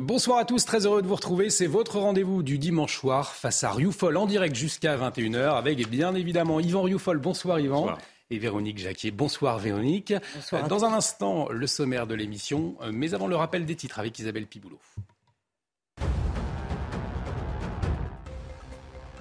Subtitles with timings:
[0.00, 1.50] Bonsoir à tous, très heureux de vous retrouver.
[1.50, 6.14] C'est votre rendez-vous du dimanche soir face à Rioufol en direct jusqu'à 21h avec bien
[6.14, 7.18] évidemment Yvan Rioufol.
[7.18, 7.80] Bonsoir Yvan.
[7.80, 7.98] Bonsoir.
[8.30, 9.10] Et Véronique Jacquier.
[9.10, 10.14] Bonsoir Véronique.
[10.34, 13.98] Bonsoir Dans un instant, le sommaire de l'émission, euh, mais avant le rappel des titres
[13.98, 14.80] avec Isabelle Piboulot.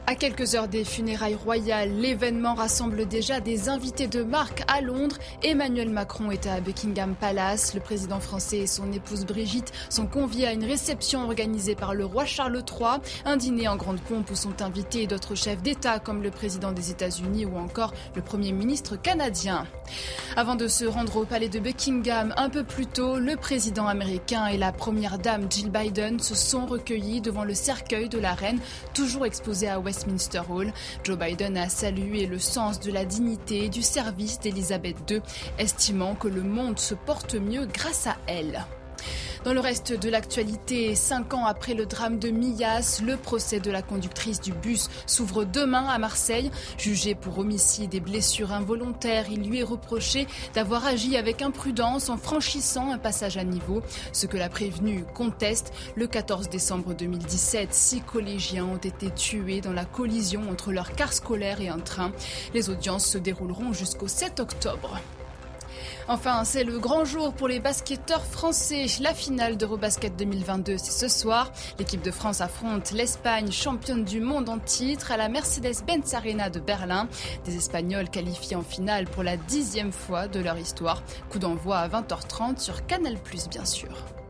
[0.08, 5.18] À quelques heures des funérailles royales, l'événement rassemble déjà des invités de marque à Londres.
[5.44, 7.74] Emmanuel Macron est à Buckingham Palace.
[7.76, 12.04] Le président français et son épouse Brigitte sont conviés à une réception organisée par le
[12.04, 13.00] roi Charles III.
[13.26, 16.90] Un dîner en grande pompe où sont invités d'autres chefs d'État comme le président des
[16.90, 19.66] États-Unis ou encore le premier ministre canadien.
[20.36, 24.48] Avant de se rendre au palais de Buckingham un peu plus tôt, le président américain
[24.48, 28.60] et la première dame Jill Biden se sont recueillis devant le cercueil de la reine,
[28.94, 30.72] toujours exposé à Westminster Hall.
[31.04, 35.22] Joe Biden a salué le sens de la dignité et du service d'Elisabeth II,
[35.60, 38.66] estimant que le monde se porte mieux grâce à elle.
[39.44, 43.72] Dans le reste de l'actualité, cinq ans après le drame de Millas, le procès de
[43.72, 46.52] la conductrice du bus s'ouvre demain à Marseille.
[46.78, 52.18] Jugé pour homicide et blessures involontaires, il lui est reproché d'avoir agi avec imprudence en
[52.18, 53.82] franchissant un passage à niveau,
[54.14, 55.74] ce que la prévenue conteste.
[55.96, 61.14] Le 14 décembre 2017, six collégiens ont été tués dans la collision entre leur car
[61.14, 62.12] scolaire et un train.
[62.54, 65.00] Les audiences se dérouleront jusqu'au 7 octobre.
[66.12, 68.86] Enfin, c'est le grand jour pour les basketteurs français.
[69.00, 71.54] La finale d'Eurobasket 2022, c'est ce soir.
[71.80, 76.60] L'équipe de France affronte l'Espagne, championne du monde en titre, à la Mercedes-Benz Arena de
[76.60, 77.08] Berlin.
[77.46, 81.02] Des Espagnols qualifiés en finale pour la dixième fois de leur histoire.
[81.30, 83.16] Coup d'envoi à 20h30 sur Canal+,
[83.50, 84.21] bien sûr.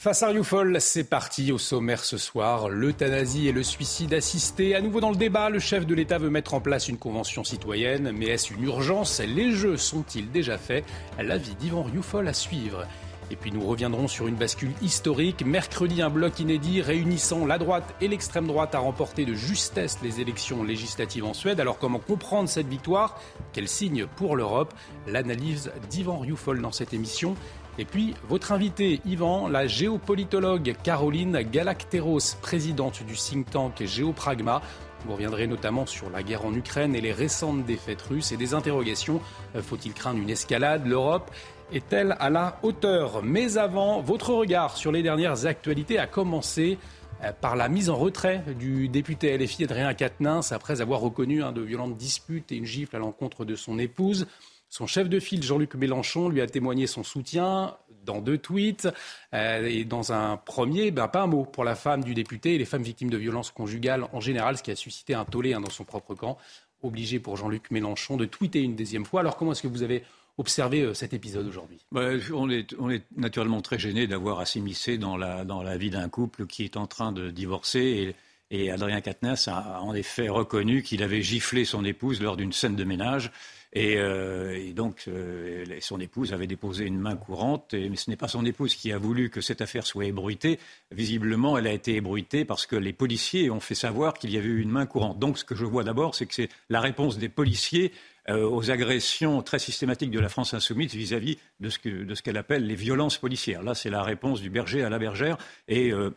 [0.00, 2.68] Face à Rioufol, c'est parti au sommaire ce soir.
[2.68, 4.76] L'euthanasie et le suicide assisté.
[4.76, 7.42] À nouveau dans le débat, le chef de l'État veut mettre en place une convention
[7.42, 8.12] citoyenne.
[8.12, 9.20] Mais est-ce une urgence?
[9.20, 10.84] Les jeux sont-ils déjà faits?
[11.20, 12.86] L'avis d'Yvan Rioufol à suivre.
[13.30, 15.44] Et puis nous reviendrons sur une bascule historique.
[15.44, 20.20] Mercredi, un bloc inédit réunissant la droite et l'extrême droite a remporté de justesse les
[20.20, 21.60] élections législatives en Suède.
[21.60, 23.20] Alors comment comprendre cette victoire?
[23.52, 24.72] Quel signe pour l'Europe?
[25.06, 27.34] L'analyse d'Yvan Rioufol dans cette émission.
[27.80, 34.62] Et puis, votre invité, Yvan, la géopolitologue Caroline Galacteros, présidente du think tank Géopragma.
[35.06, 38.52] Vous reviendrez notamment sur la guerre en Ukraine et les récentes défaites russes et des
[38.52, 39.20] interrogations.
[39.62, 40.88] Faut-il craindre une escalade?
[40.88, 41.30] L'Europe
[41.72, 43.22] est-elle à la hauteur?
[43.22, 46.78] Mais avant, votre regard sur les dernières actualités a commencé
[47.40, 51.96] par la mise en retrait du député LFI Adrien Quatennens après avoir reconnu de violentes
[51.96, 54.26] disputes et une gifle à l'encontre de son épouse.
[54.68, 58.88] Son chef de file, Jean-Luc Mélenchon, lui a témoigné son soutien dans deux tweets.
[59.34, 62.58] Euh, et dans un premier, ben, pas un mot pour la femme du député et
[62.58, 65.60] les femmes victimes de violences conjugales en général, ce qui a suscité un tollé hein,
[65.60, 66.38] dans son propre camp.
[66.82, 69.20] Obligé pour Jean-Luc Mélenchon de tweeter une deuxième fois.
[69.20, 70.04] Alors comment est-ce que vous avez
[70.36, 71.78] observé euh, cet épisode aujourd'hui?
[71.90, 76.08] Bah, on, est, naturellement très gêné d'avoir à s'immiscer dans la, dans la vie d'un
[76.08, 78.14] couple qui est en train de divorcer.
[78.50, 82.52] Et, et Adrien Quatennens a en effet reconnu qu'il avait giflé son épouse lors d'une
[82.52, 83.32] scène de ménage.
[83.74, 88.08] Et, euh, et, donc, euh, son épouse avait déposé une main courante, et, mais ce
[88.08, 90.58] n'est pas son épouse qui a voulu que cette affaire soit ébruitée.
[90.90, 94.48] Visiblement, elle a été ébruitée parce que les policiers ont fait savoir qu'il y avait
[94.48, 95.18] eu une main courante.
[95.18, 97.92] Donc, ce que je vois d'abord, c'est que c'est la réponse des policiers
[98.30, 102.74] euh, aux agressions très systématiques de la France insoumise vis-à-vis de ce qu'elle appelle les
[102.74, 103.62] violences policières.
[103.62, 105.38] Là, c'est la réponse du berger à la bergère.
[105.66, 106.10] Et euh,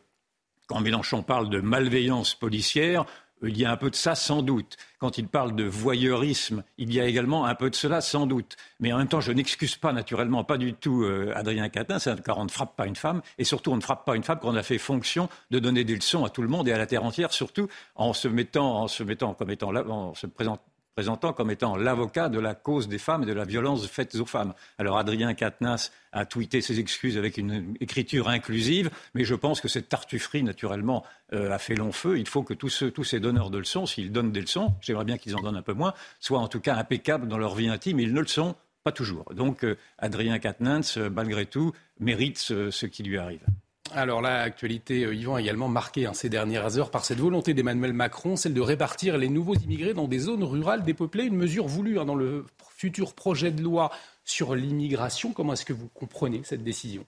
[0.68, 3.06] quand Mélenchon parle de malveillance policière,
[3.43, 4.77] il y a un peu de ça sans doute.
[4.99, 8.55] Quand il parle de voyeurisme, il y a également un peu de cela sans doute.
[8.79, 12.38] Mais en même temps, je n'excuse pas naturellement pas du tout euh, Adrien Catin, car
[12.38, 14.49] on ne frappe pas une femme, et surtout on ne frappe pas une femme quand
[14.49, 16.85] on a fait fonction de donner des leçons à tout le monde et à la
[16.85, 20.63] terre entière, surtout en se mettant, en se mettant comme étant là, en se présentant
[20.95, 24.25] présentant comme étant l'avocat de la cause des femmes et de la violence faite aux
[24.25, 24.53] femmes.
[24.77, 29.67] Alors Adrien Quatennens a tweeté ses excuses avec une écriture inclusive, mais je pense que
[29.67, 31.03] cette tartufferie, naturellement,
[31.33, 32.19] euh, a fait long feu.
[32.19, 35.17] Il faut que tous, tous ces donneurs de leçons, s'ils donnent des leçons, j'aimerais bien
[35.17, 37.99] qu'ils en donnent un peu moins, soient en tout cas impeccables dans leur vie intime.
[37.99, 39.33] Ils ne le sont pas toujours.
[39.33, 43.45] Donc euh, Adrien Quatennens, euh, malgré tout, mérite ce qui lui arrive.
[43.93, 48.35] Alors l'actualité, euh, Yvan, également marquée hein, ces dernières heures par cette volonté d'Emmanuel Macron,
[48.35, 52.05] celle de répartir les nouveaux immigrés dans des zones rurales dépeuplées, une mesure voulue hein,
[52.05, 52.45] dans le
[52.75, 53.91] futur projet de loi
[54.23, 55.33] sur l'immigration.
[55.33, 57.05] Comment est-ce que vous comprenez cette décision?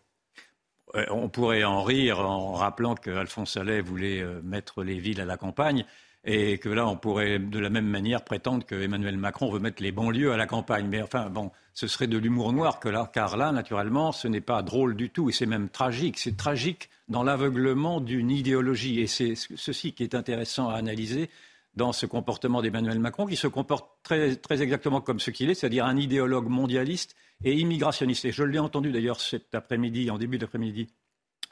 [1.09, 5.37] On pourrait en rire en rappelant qu'Alphonse Allais voulait euh, mettre les villes à la
[5.37, 5.85] campagne
[6.25, 9.83] et que là, on pourrait de la même manière prétendre que Emmanuel Macron veut mettre
[9.83, 10.87] les banlieues à la campagne.
[10.87, 14.41] Mais enfin, bon, ce serait de l'humour noir, que là, car là, naturellement, ce n'est
[14.41, 16.17] pas drôle du tout, et c'est même tragique.
[16.17, 21.29] C'est tragique dans l'aveuglement d'une idéologie, et c'est ceci qui est intéressant à analyser
[21.75, 25.55] dans ce comportement d'Emmanuel Macron, qui se comporte très, très exactement comme ce qu'il est,
[25.55, 28.25] c'est-à-dire un idéologue mondialiste et immigrationniste.
[28.25, 30.87] Et je l'ai entendu d'ailleurs cet après-midi, en début d'après-midi,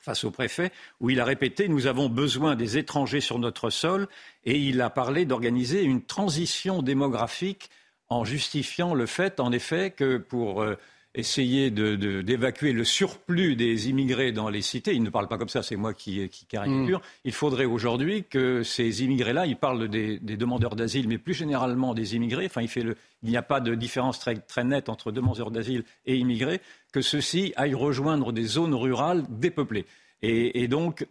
[0.01, 4.07] face au préfet, où il a répété Nous avons besoin des étrangers sur notre sol,
[4.43, 7.69] et il a parlé d'organiser une transition démographique
[8.09, 10.75] en justifiant le fait, en effet, que pour euh,
[11.13, 15.61] essayer d'évacuer le surplus des immigrés dans les cités, il ne parle pas comme ça,
[15.61, 17.03] c'est moi qui, qui caricature, mm.
[17.25, 22.15] il faudrait aujourd'hui que ces immigrés-là, il parle des, demandeurs d'asile, mais plus généralement des
[22.15, 25.11] immigrés, enfin il, fait le, il n'y a pas de différence très, très nette entre
[25.11, 26.61] demandeurs d'asile et immigrés,
[26.93, 29.85] que ceux-ci aillent rejoindre des zones rurales dépeuplées.
[30.21, 31.05] Et, et donc,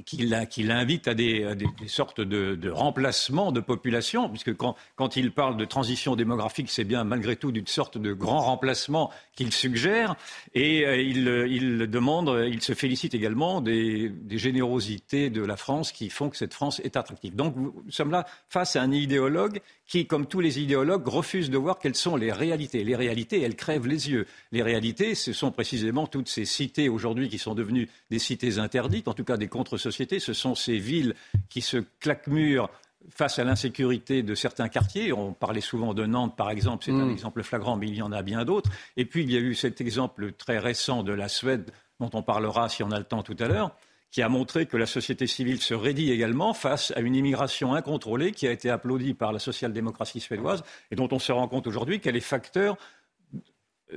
[0.00, 1.46] qu'il invite à des,
[1.86, 6.84] sortes de, de remplacements de population, puisque quand, quand, il parle de transition démographique, c'est
[6.84, 10.16] bien malgré tout d'une sorte de grand remplacement qu'il suggère,
[10.54, 15.92] et euh, il, il, demande, il se félicite également des, des, générosités de la France
[15.92, 17.36] qui font que cette France est attractive.
[17.36, 19.60] Donc nous sommes là face à un idéologue
[19.92, 22.82] qui, comme tous les idéologues, refuse de voir quelles sont les réalités.
[22.82, 24.26] Les réalités, elles crèvent les yeux.
[24.50, 29.06] Les réalités, ce sont précisément toutes ces cités aujourd'hui qui sont devenues des cités interdites,
[29.06, 30.18] en tout cas des contre-sociétés.
[30.18, 31.14] Ce sont ces villes
[31.50, 32.70] qui se claquemurent
[33.10, 35.12] face à l'insécurité de certains quartiers.
[35.12, 37.12] On parlait souvent de Nantes, par exemple, c'est un mm.
[37.12, 38.70] exemple flagrant, mais il y en a bien d'autres.
[38.96, 42.22] Et puis, il y a eu cet exemple très récent de la Suède, dont on
[42.22, 43.76] parlera si on a le temps tout à l'heure,
[44.12, 48.32] qui a montré que la société civile se raidit également face à une immigration incontrôlée
[48.32, 51.98] qui a été applaudie par la social-démocratie suédoise et dont on se rend compte aujourd'hui
[51.98, 52.76] qu'elle est facteur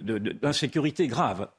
[0.02, 1.50] d'insécurité grave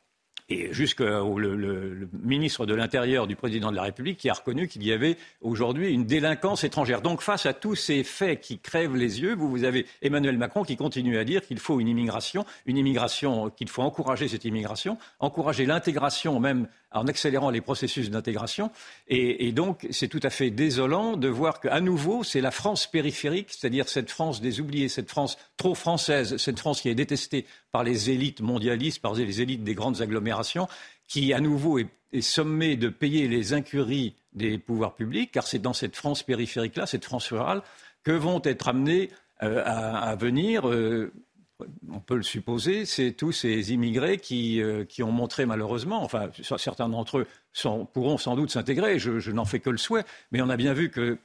[0.49, 4.85] et jusqu'au le, ministre de l'Intérieur du président de la République qui a reconnu qu'il
[4.85, 7.03] y avait aujourd'hui une délinquance étrangère.
[7.03, 10.63] Donc face à tous ces faits qui crèvent les yeux, vous, vous avez Emmanuel Macron
[10.63, 14.99] qui continue à dire qu'il faut une immigration, une immigration, qu'il faut encourager cette immigration,
[15.19, 18.71] encourager l'intégration même en accélérant les processus d'intégration.
[19.09, 23.49] Et, donc, c'est tout à fait désolant de voir qu'à nouveau, c'est la France périphérique,
[23.51, 27.85] c'est-à-dire cette France des oubliés, cette France trop française, cette France qui est détestée par
[27.85, 30.36] les élites mondialistes, par les élites des grandes agglomérations,
[31.09, 31.89] qui à nouveau est,
[32.21, 37.05] sommée de payer les incuries des pouvoirs publics, car c'est dans cette France périphérique-là, cette
[37.05, 37.63] France rurale,
[38.05, 39.11] que vont être amenés
[39.43, 41.13] euh, à, venir euh,
[41.91, 46.89] on peut le supposer, c'est tous ces immigrés qui, euh, ont montré malheureusement, enfin certains
[46.89, 47.27] d'entre eux
[47.93, 50.91] pourront sans doute s'intégrer, je, n'en fais que le souhait, mais on a bien vu
[50.91, 51.19] que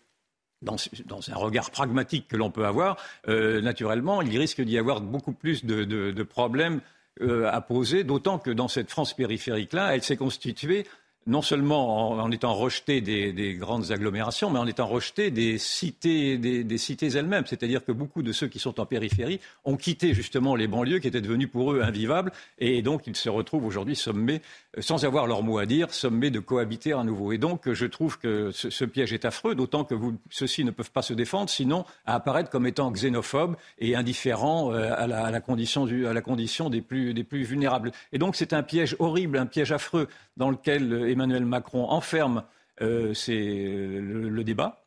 [0.61, 2.97] dans, un regard pragmatique que l'on peut avoir,
[3.27, 6.81] naturellement, il risque d'y avoir beaucoup plus de, problèmes
[7.21, 10.87] euh, à poser, d'autant que dans cette France périphérique-là, elle s'est constituée
[11.27, 16.77] non seulement en, étant rejeté des, grandes agglomérations, mais en étant rejeté des cités, des,
[16.77, 17.45] cités elles-mêmes.
[17.45, 21.07] C'est-à-dire que beaucoup de ceux qui sont en périphérie ont quitté justement les banlieues qui
[21.07, 24.41] étaient devenues pour eux invivables, et donc ils se retrouvent aujourd'hui sommés,
[24.77, 27.31] euh, sans avoir leur mot à dire, sommés de cohabiter à nouveau.
[27.31, 29.95] Et donc je trouve que ce, piège est affreux, d'autant que
[30.29, 34.91] ceux-ci ne peuvent pas se défendre, sinon à apparaître comme étant xénophobes et indifférents euh,
[34.95, 37.91] à la, condition, à la condition des, plus, des plus vulnérables.
[38.11, 42.43] Et donc c'est un piège horrible, un piège affreux dans lequel euh, Emmanuel Macron enferme
[42.81, 44.85] euh, le, débat,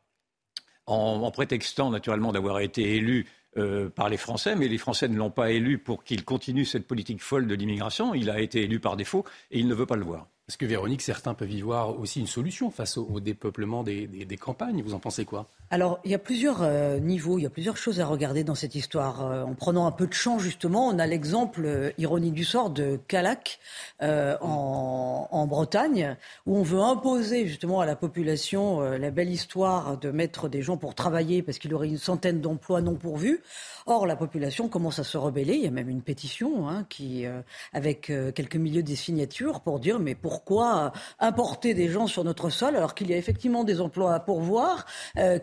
[0.87, 3.26] en, prétextant naturellement d'avoir été élu
[3.57, 6.87] euh, par les Français, mais les Français ne l'ont pas élu pour qu'il continue cette
[6.87, 8.14] politique folle de l'immigration.
[8.14, 10.26] Il a été élu par défaut et il ne veut pas le voir.
[10.47, 14.83] Est-ce que Véronique, certains peuvent y voir aussi une solution face au, dépeuplement des, campagnes.
[14.83, 15.49] Vous en pensez quoi?
[15.71, 18.55] Alors, il y a plusieurs euh, niveaux, il y a plusieurs choses à regarder dans
[18.55, 19.25] cette histoire.
[19.25, 22.69] Euh, en prenant un peu de champ, justement, on a l'exemple, euh, ironie du sort,
[22.69, 23.59] de Calac
[24.03, 30.11] en, en, Bretagne, où on veut imposer justement à la population la belle histoire de
[30.11, 33.41] mettre des gens pour travailler parce qu'il y aurait une centaine d'emplois non pourvus.
[33.87, 35.55] Or, la population commence à se rebeller.
[35.55, 37.25] Il y a même une pétition hein, qui,
[37.73, 42.50] avec quelques milliers de signatures pour dire mais pour pourquoi importer des gens sur notre
[42.50, 44.85] sol alors qu'il y a effectivement des emplois à pourvoir,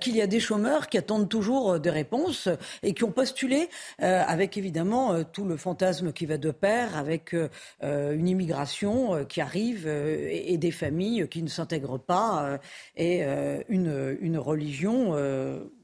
[0.02, 2.50] qu'il y a des chômeurs qui attendent toujours des réponses
[2.84, 3.70] et qui ont postulé
[4.00, 7.34] avec évidemment tout le fantasme qui va de pair avec
[7.82, 12.60] une immigration qui arrive et, des familles qui ne s'intègrent pas
[12.98, 13.24] et
[13.70, 15.16] une, une religion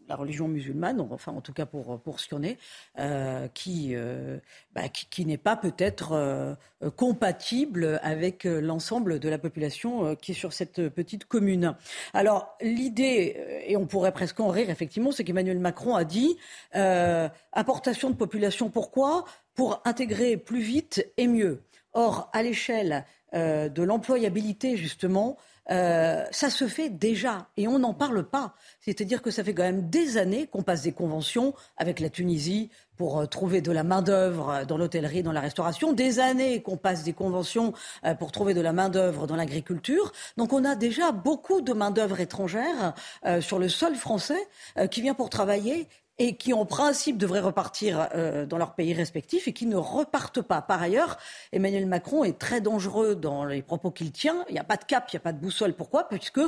[0.07, 2.57] la religion musulmane, enfin en tout cas pour, pour ce est,
[2.99, 4.37] euh, qui, euh,
[4.73, 6.55] bah, qui, n'est pas peut-être euh,
[6.95, 11.75] compatible avec l'ensemble de la population qui est sur cette petite commune.
[12.13, 16.37] Alors l'idée, et on pourrait presque en rire effectivement, c'est qu'Emmanuel Macron a dit
[16.73, 19.25] importation de population, pourquoi?
[19.55, 21.63] Pour intégrer plus vite et mieux.
[21.93, 25.37] Or, à l'échelle de l'employabilité, justement,
[25.69, 28.55] euh, ça se fait déjà et on n'en parle pas.
[28.79, 32.69] C'est-à-dire que ça fait quand même des années qu'on passe des conventions avec la Tunisie
[32.95, 37.03] pour euh, trouver de la main-d'œuvre dans l'hôtellerie, dans la restauration, des années qu'on passe
[37.03, 37.73] des conventions
[38.05, 40.13] euh, pour trouver de la main-d'œuvre dans l'agriculture.
[40.37, 42.93] Donc on a déjà beaucoup de main-d'œuvre étrangère
[43.41, 44.47] sur le sol français
[44.91, 45.87] qui vient pour travailler
[46.19, 50.41] et qui en principe devraient repartir euh, dans leur pays respectif et qui ne repartent
[50.41, 50.61] pas.
[50.61, 51.17] Par ailleurs,
[51.51, 54.43] Emmanuel Macron est très dangereux dans les propos qu'il tient.
[54.49, 55.73] Il n'y a pas de cap, il n'y a pas de boussole.
[55.73, 56.07] Pourquoi?
[56.09, 56.39] Puisque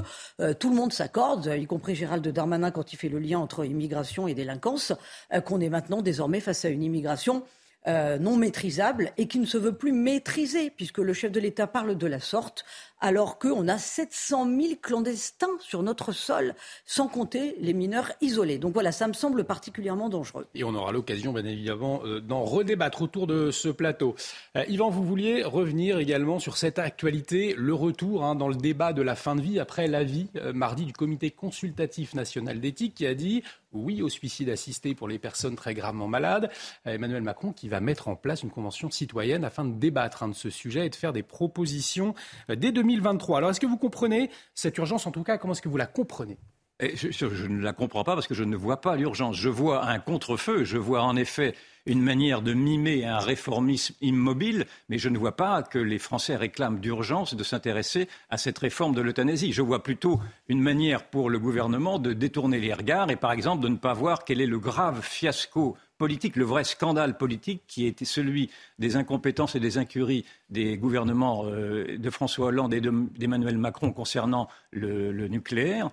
[0.42, 3.64] euh, tout le monde s'accorde, y compris Gérald Darmanin quand il fait le lien entre
[3.64, 4.92] immigration et délinquance,
[5.34, 7.44] euh, qu'on est maintenant désormais face à une immigration
[7.88, 11.98] non maîtrisable et qui ne se veut plus maîtriser, puisque le chef de l'État parle
[11.98, 12.64] de la sorte
[13.02, 18.58] alors qu'on a 700 000 clandestins sur notre sol, sans compter les mineurs isolés.
[18.58, 20.48] Donc voilà, ça me semble particulièrement dangereux.
[20.54, 24.16] Et on aura l'occasion, bien évidemment, euh, d'en redébattre autour de ce plateau.
[24.58, 28.94] Euh, Yvan, vous vouliez revenir également sur cette actualité, le retour hein, dans le débat
[28.94, 33.06] de la fin de vie après l'avis euh, mardi du Comité consultatif national d'éthique qui
[33.06, 36.50] a dit oui au suicide assisté pour les personnes très gravement malades.
[36.86, 40.34] Emmanuel Macron qui va mettre en place une convention citoyenne afin de débattre hein, de
[40.34, 42.16] ce sujet et de faire des propositions
[42.50, 42.89] dès 2020.
[42.90, 43.38] 2023.
[43.38, 45.06] Alors est-ce que vous comprenez cette urgence?
[45.06, 46.40] En tout cas, comment est-ce que vous la comprenez?
[46.80, 49.36] Je, ne la comprends pas parce que je ne vois pas l'urgence.
[49.36, 50.64] Je vois un contre-feu.
[50.64, 51.56] Je vois en effet
[51.86, 56.36] une manière de mimer un réformisme immobile, mais je ne vois pas que les Français
[56.36, 59.54] réclament d'urgence de s'intéresser à cette réforme de l'euthanasie.
[59.54, 63.64] Je vois plutôt une manière pour le gouvernement de détourner les regards et, par exemple,
[63.64, 67.86] de ne pas voir quel est le grave fiasco politique, le vrai scandale politique qui
[67.86, 73.58] était celui des incompétences et des incuries des gouvernements euh, de François Hollande et d'Emmanuel
[73.58, 75.92] Macron concernant le, nucléaire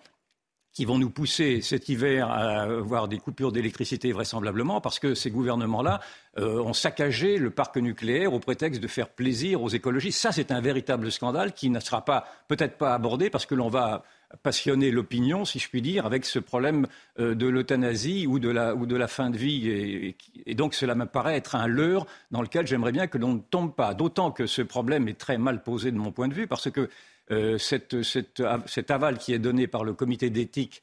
[0.76, 5.30] qui vont nous pousser cet hiver à avoir des coupures d'électricité vraisemblablement parce que ces
[5.30, 6.00] gouvernements-là
[6.36, 10.20] euh, ont saccagé le parc nucléaire au prétexte de faire plaisir aux écologistes.
[10.20, 13.70] Ça, c'est un véritable scandale qui ne sera pas peut-être pas abordé parce que l'on
[13.70, 14.04] va
[14.42, 16.86] passionner l'opinion, si je puis dire, avec ce problème
[17.18, 20.14] euh, de l'euthanasie ou, de la, ou de la fin de vie.
[20.44, 23.40] Et, donc cela me paraît être un leurre dans lequel j'aimerais bien que l'on ne
[23.40, 23.94] tombe pas.
[23.94, 26.90] D'autant que ce problème est très mal posé de mon point de vue, parce que
[27.30, 30.82] euh, cette, cet aval qui est donné par le comité d'éthique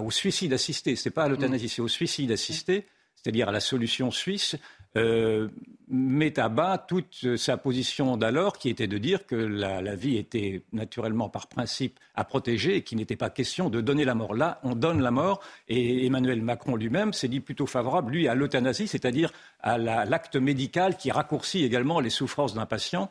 [0.00, 3.60] au suicide assisté, ce n'est pas à l'euthanasie, c'est au suicide assisté, c'est-à-dire à la
[3.60, 4.56] solution suisse,
[4.96, 5.48] euh,
[5.90, 10.62] met à bas toute sa position d'alors, qui était de dire que la, vie était
[10.72, 14.34] naturellement par principe à protéger et qu'il n'était pas question de donner la mort.
[14.34, 18.34] Là, on donne la mort, et Emmanuel Macron lui-même s'est dit plutôt favorable, lui, à
[18.34, 23.10] l'euthanasie, c'est-à-dire à l'acte médical qui raccourcit également les souffrances d'un patient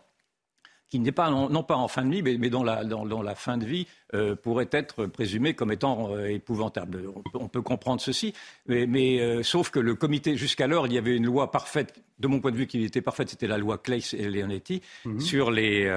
[0.90, 3.36] qui n'est pas non, pas en fin de vie, mais, mais dans, la, dans, la,
[3.36, 7.04] fin de vie euh, pourrait être présumé comme étant euh, épouvantable.
[7.34, 8.34] On peut, comprendre ceci,
[8.68, 12.28] mais, mais euh, sauf que le comité, jusqu'alors, il y avait une loi parfaite, de
[12.28, 15.20] mon point de vue, qui était parfaite, c'était la loi Claes et Leonetti, mhm.
[15.20, 15.92] sur, les,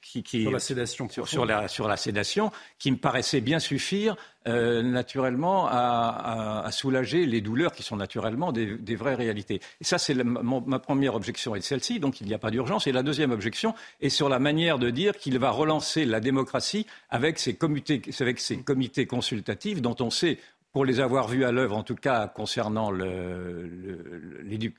[0.00, 1.08] qui, qui, sur la sédation.
[1.08, 4.16] Sur, sur, la, sur la sédation, qui me paraissait bien suffire
[4.46, 9.60] euh, naturellement à, à, soulager les douleurs qui sont naturellement des, des vraies réalités.
[9.80, 12.86] Et ça, c'est ma première objection est celle-ci, donc il n'y a pas d'urgence.
[12.86, 16.86] Et la deuxième objection est sur la manière de dire qu'il va relancer la démocratie
[17.10, 20.38] avec ces comités, avec ces comités consultatifs dont on sait
[20.76, 22.90] pour les avoir vus à l'œuvre, en tout cas concernant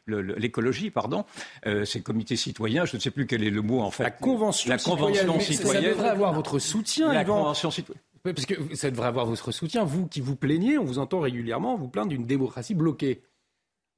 [0.06, 1.26] l'écologie, pardon,
[1.66, 4.04] euh, ces comités citoyens, je ne sais plus quel est le mot en fait.
[4.04, 5.84] La convention, la convention citoyenne.
[5.84, 7.12] Ça devrait avoir votre soutien.
[7.12, 8.00] La convention citoyenne
[8.34, 9.84] parce que ça devrait avoir votre soutien.
[9.84, 13.22] Vous qui vous plaignez, on vous entend régulièrement vous plaindre d'une démocratie bloquée.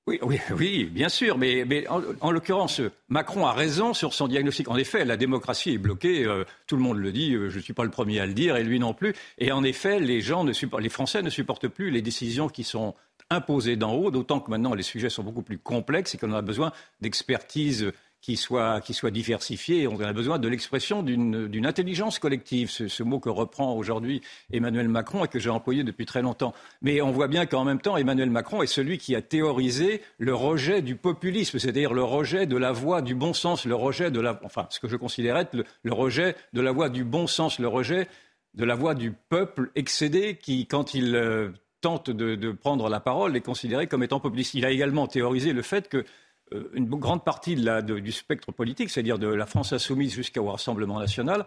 [0.07, 4.67] Oui, oui, oui, bien sûr, mais, en, l'occurrence, Macron a raison sur son diagnostic.
[4.67, 7.61] En effet, la démocratie est bloquée, euh, tout le monde le dit, euh, je ne
[7.61, 9.13] suis pas le premier à le dire, et lui non plus.
[9.37, 12.95] Et en effet, les, gens ne les Français ne supportent plus les décisions qui sont
[13.29, 16.41] imposées d'en haut, d'autant que maintenant les sujets sont beaucoup plus complexes et qu'on a
[16.41, 16.71] besoin
[17.01, 19.87] d'expertise qui soit, qui soit diversifié.
[19.87, 24.21] On a besoin de l'expression d'une intelligence collective, ce, ce, mot que reprend aujourd'hui
[24.51, 26.53] Emmanuel Macron et que j'ai employé depuis très longtemps.
[26.81, 30.35] Mais on voit bien qu'en même temps, Emmanuel Macron est celui qui a théorisé le
[30.35, 34.19] rejet du populisme, c'est-à-dire le rejet de la voie du bon sens, le rejet de
[34.19, 37.67] la, enfin, ce que je être le, rejet de la voie du bon sens, le
[37.67, 38.07] rejet
[38.53, 41.49] de la voix du peuple excédé qui, quand il euh,
[41.81, 44.53] tente de, de, prendre la parole, est considéré comme étant populiste.
[44.53, 46.05] Il a également théorisé le fait que
[46.73, 51.45] une grande partie du spectre politique, c'est-à-dire de la France insoumise jusqu'au Rassemblement national,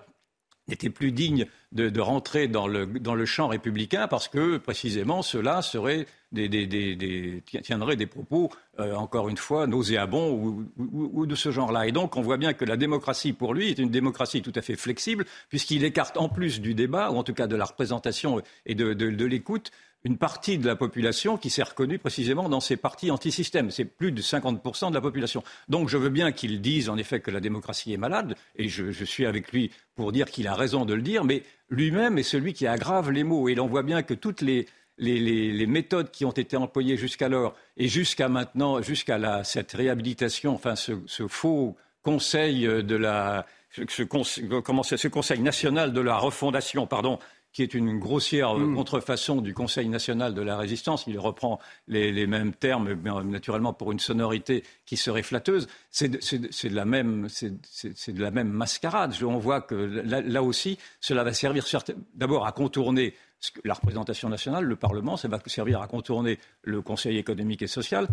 [0.68, 7.42] n'était plus digne de, rentrer dans le, champ républicain parce que précisément cela serait des,
[7.62, 11.86] tiendrait des propos, euh, encore une fois, nauséabonds ou, ou, de ce genre-là.
[11.86, 14.62] Et donc on voit bien que la démocratie, pour lui, est une démocratie tout à
[14.62, 18.40] fait flexible, puisqu'il écarte en plus du débat, ou en tout cas de la représentation
[18.66, 19.72] et de l'écoute,
[20.04, 23.70] une partie de la population qui s'est reconnue précisément dans ces partis anti-système.
[23.70, 25.44] C'est plus de 50% de la population.
[25.68, 29.04] Donc je veux bien qu'il dise en effet que la démocratie est malade, et je,
[29.04, 32.52] suis avec lui pour dire qu'il a raison de le dire, mais lui-même est celui
[32.52, 33.48] qui aggrave les mots.
[33.48, 34.66] Et l'on voit bien que toutes les,
[34.98, 40.94] méthodes qui ont été employées jusqu'alors et jusqu'à maintenant, jusqu'à cette réhabilitation, enfin ce,
[41.28, 47.18] faux conseil de la ce, ce, conseil national de la refondation, pardon,
[47.52, 48.74] qui est une grossière mm.
[48.74, 51.04] contrefaçon du Conseil national de la résistance.
[51.06, 52.94] Il reprend les, mêmes termes,
[53.24, 55.68] naturellement pour une sonorité qui serait flatteuse.
[55.90, 59.14] C'est de, la même, c'est de la même mascarade.
[59.22, 61.64] On voit que là, aussi, cela va servir
[62.14, 63.14] d'abord à contourner
[63.64, 68.06] la représentation nationale, le Parlement, ça va servir à contourner le Conseil économique et social,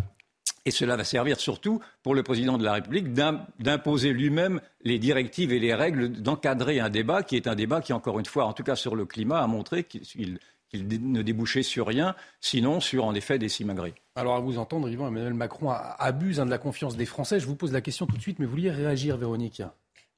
[0.65, 5.51] et cela va servir surtout pour le président de la République d'imposer lui-même les directives
[5.51, 8.53] et les règles, d'encadrer un débat qui est un débat qui, encore une fois, en
[8.53, 10.39] tout cas sur le climat, a montré qu'il
[10.74, 13.96] ne débouchait sur rien, sinon sur en effet des simagrées.
[14.15, 17.39] Alors à vous entendre, Yvan, Emmanuel Macron abuse hein, de la confiance des Français.
[17.39, 19.63] Je vous pose la question tout de suite, mais vous vouliez réagir, Véronique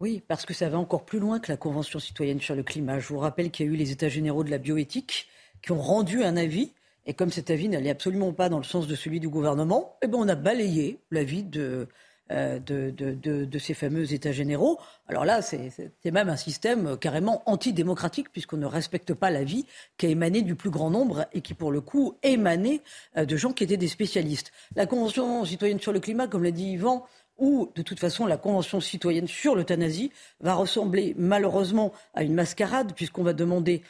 [0.01, 2.97] oui, parce que ça va encore plus loin que la Convention citoyenne sur le climat.
[2.97, 5.27] Je vous rappelle qu'il y a eu les États généraux de la bioéthique
[5.61, 6.71] qui ont rendu un avis
[7.05, 10.07] et comme cet avis n'allait absolument pas dans le sens de celui du gouvernement, eh
[10.07, 11.87] ben on a balayé l'avis de,
[12.31, 14.79] euh, de, ces fameux États généraux.
[15.07, 15.71] Alors là, c'est
[16.05, 19.65] même un système carrément antidémocratique, puisqu'on ne respecte pas l'avis
[19.97, 22.81] qui a émané du plus grand nombre et qui, pour le coup, émanait
[23.17, 24.51] euh, de gens qui étaient des spécialistes.
[24.75, 27.05] La Convention citoyenne sur le climat, comme l'a dit Yvan,
[27.37, 32.93] ou de toute façon la Convention citoyenne sur l'euthanasie, va ressembler malheureusement à une mascarade,
[32.95, 33.81] puisqu'on va demander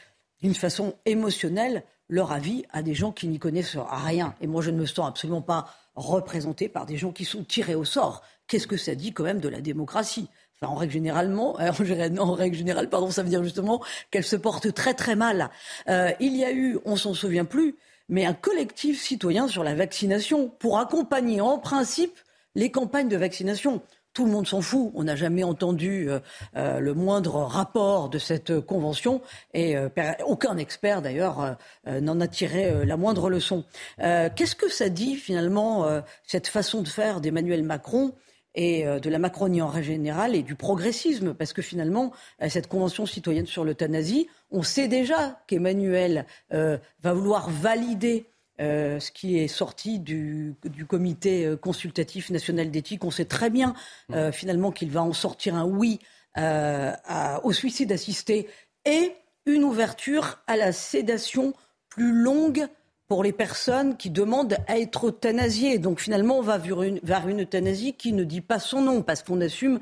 [0.41, 4.35] d'une façon émotionnelle leur avis à des gens qui n'y connaissent rien.
[4.41, 7.73] Et moi, je ne me sens absolument pas représenté par des gens qui sont tirés
[7.73, 8.21] au sort.
[8.47, 10.27] Qu'est-ce que ça dit quand même de la démocratie?
[10.61, 11.55] Enfin, en règle généralement,
[12.19, 15.49] en règle générale, pardon, ça veut dire justement qu'elle se porte très très mal.
[15.87, 17.77] Euh, il y a eu, on s'en souvient plus,
[18.09, 22.19] mais un collectif citoyen sur la vaccination pour accompagner en principe
[22.55, 23.81] les campagnes de vaccination
[24.13, 24.91] tout le monde s'en fout.
[24.93, 26.19] On n'a jamais entendu euh,
[26.55, 29.21] euh, le moindre rapport de cette convention
[29.53, 29.89] et euh,
[30.25, 33.63] aucun expert d'ailleurs n'en a tiré la moindre leçon.
[33.99, 38.13] Qu'est-ce que ça dit finalement cette façon de faire d'Emmanuel Macron
[38.55, 41.33] et de la Macronie en règle et du progressisme?
[41.33, 42.11] Parce que finalement,
[42.47, 48.25] cette convention citoyenne sur l'euthanasie, on sait déjà qu'Emmanuel va vouloir valider
[48.61, 50.55] euh, ce qui est sorti du,
[50.87, 53.03] comité euh, consultatif national d'éthique.
[53.03, 53.73] On sait très bien
[54.11, 54.31] euh, mm.
[54.31, 55.99] finalement qu'il va en sortir un oui
[57.43, 58.47] au suicide assisté
[58.85, 59.11] et
[59.45, 61.53] une ouverture à la sédation
[61.89, 62.67] plus longue
[63.09, 65.77] pour les personnes qui demandent à être euthanasiées.
[65.77, 69.01] Donc finalement, on va vers une, vers une euthanasie qui ne dit pas son nom
[69.01, 69.81] parce qu'on assume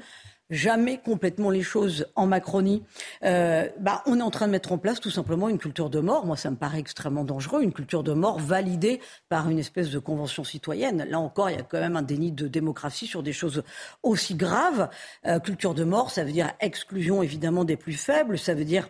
[0.49, 2.83] jamais complètement les choses en Macronie.
[3.23, 5.99] Euh, bah, on est en train de mettre en place tout simplement une culture de
[5.99, 6.25] mort.
[6.25, 9.99] Moi, ça me paraît extrêmement dangereux, une culture de mort validée par une espèce de
[9.99, 11.05] convention citoyenne.
[11.09, 13.63] Là encore, il y a quand même un déni de démocratie sur des choses
[14.03, 14.89] aussi graves.
[15.25, 18.89] Euh, culture de mort, ça veut dire exclusion évidemment des plus faibles, ça veut dire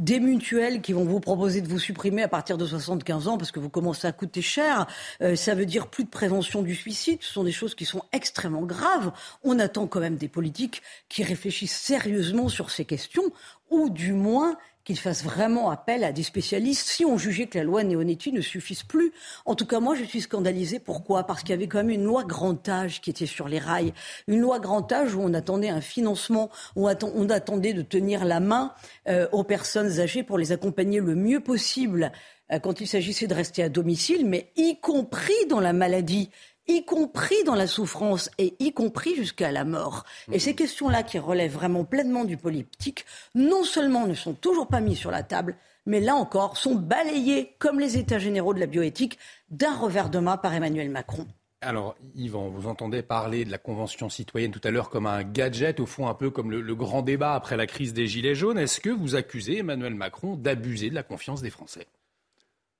[0.00, 3.52] des mutuelles qui vont vous proposer de vous supprimer à partir de 75 ans parce
[3.52, 4.86] que vous commencez à coûter cher.
[5.20, 7.18] Euh, ça veut dire plus de prévention du suicide.
[7.20, 9.12] Ce sont des choses qui sont extrêmement graves.
[9.44, 13.30] On attend quand même des politiques qui réfléchissent sérieusement sur ces questions
[13.70, 17.64] ou du moins qu'il fasse vraiment appel à des spécialistes si on jugeait que la
[17.64, 19.12] loi Néonetti ne suffise plus.
[19.44, 20.78] En tout cas, moi, je suis scandalisée.
[20.78, 21.24] Pourquoi?
[21.24, 23.92] Parce qu'il y avait quand même une loi grand âge qui était sur les rails.
[24.26, 28.40] Une loi grand âge où on attendait un financement, où on attendait de tenir la
[28.40, 28.72] main
[29.08, 32.12] euh, aux personnes âgées pour les accompagner le mieux possible
[32.52, 36.30] euh, quand il s'agissait de rester à domicile, mais y compris dans la maladie
[36.70, 40.04] y compris dans la souffrance et y compris jusqu'à la mort.
[40.32, 43.04] Et ces questions-là qui relèvent vraiment pleinement du politique,
[43.34, 45.56] non seulement ne sont toujours pas mises sur la table,
[45.86, 49.18] mais là encore sont balayées, comme les États généraux de la bioéthique,
[49.50, 51.26] d'un revers de main par Emmanuel Macron.
[51.62, 55.78] Alors, Yvan, vous entendez parler de la Convention citoyenne tout à l'heure comme un gadget,
[55.78, 58.56] au fond un peu comme le, grand débat après la crise des Gilets jaunes.
[58.56, 61.86] Est-ce que vous accusez Emmanuel Macron d'abuser de la confiance des Français?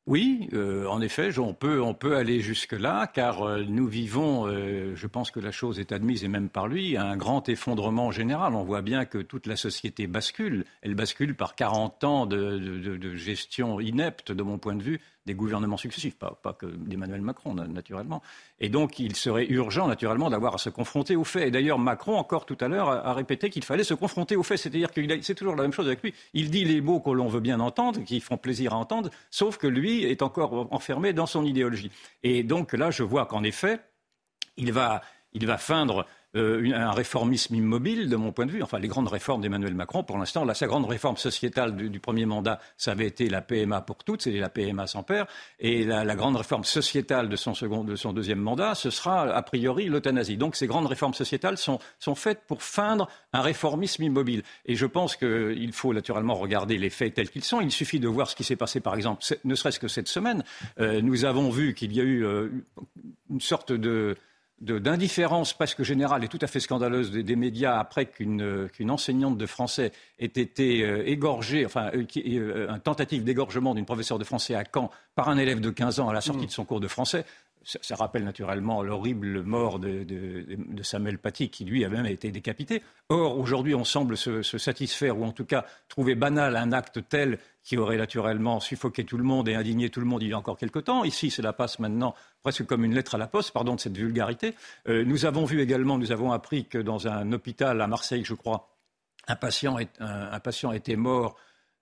[0.07, 4.97] Oui, euh, en effet, on peut, on peut aller jusque-là, car euh, nous vivons, euh,
[4.97, 8.55] je pense que la chose est admise, et même par lui, un grand effondrement général.
[8.55, 10.65] On voit bien que toute la société bascule.
[10.83, 15.77] Elle bascule par 40 ans de gestion inepte, de mon point de vue, des gouvernements
[15.77, 18.23] successifs, pas, que d'Emmanuel Macron, naturellement.
[18.59, 21.49] Et donc, il serait urgent, naturellement, d'avoir à se confronter aux faits.
[21.49, 24.59] Et d'ailleurs, Macron, encore tout à l'heure, a, répété qu'il fallait se confronter aux faits.
[24.59, 26.15] C'est-à-dire que c'est toujours la même chose avec lui.
[26.33, 29.59] Il dit les mots que l'on veut bien entendre, qui font plaisir à entendre, sauf
[29.59, 31.91] que lui est encore enfermé dans son idéologie.
[32.23, 33.81] Et donc, là, je vois qu'en effet,
[34.57, 35.03] il va,
[35.33, 36.07] il va feindre
[36.37, 38.63] euh, un réformisme immobile, de mon point de vue.
[38.63, 42.61] Enfin, les grandes réformes d'Emmanuel Macron, pour l'instant, sa grande réforme sociétale du, premier mandat,
[42.77, 45.27] ça avait été la PMA pour toutes, c'est la PMA sans père.
[45.59, 49.43] Et la, grande réforme sociétale de son, second, de son deuxième mandat, ce sera a
[49.43, 50.37] priori l'euthanasie.
[50.37, 51.81] Donc, ces grandes réformes sociétales sont,
[52.15, 54.43] faites pour feindre un réformisme immobile.
[54.67, 57.61] Et je pense qu'il faut naturellement regarder les faits tels qu'ils sont.
[57.61, 60.45] Il suffit de voir ce qui s'est passé, par exemple, ne serait-ce que cette semaine.
[60.79, 62.51] Euh, nous avons vu qu'il y a eu euh,
[63.31, 64.17] une sorte de
[64.61, 69.93] d'indifférence presque générale et tout à fait scandaleuse des, médias après qu'une enseignante de français
[70.19, 74.65] ait été euh, égorgée, enfin, euh, euh, un tentative d'égorgement d'une professeure de français à
[74.65, 76.49] Caen par un élève de 15 ans à la sortie mmh.
[76.49, 77.25] de son cours de français.
[77.63, 80.07] Ça, rappelle naturellement l'horrible mort de,
[80.83, 82.83] Samuel Paty, qui lui a même été décapité.
[83.11, 87.39] Or, aujourd'hui, on semble se, satisfaire, ou en tout cas trouver banal un acte tel
[87.63, 90.39] qui aurait naturellement suffoqué tout le monde et indigné tout le monde il y a
[90.39, 91.05] encore quelque temps.
[91.05, 94.55] Ici, cela passe maintenant presque comme une lettre à la poste, pardon de cette vulgarité.
[94.89, 98.35] Euh, nous avons vu également, nous avons appris que dans un hôpital à Marseille, je
[98.35, 98.71] crois,
[99.29, 101.37] un patient, un, patient était mort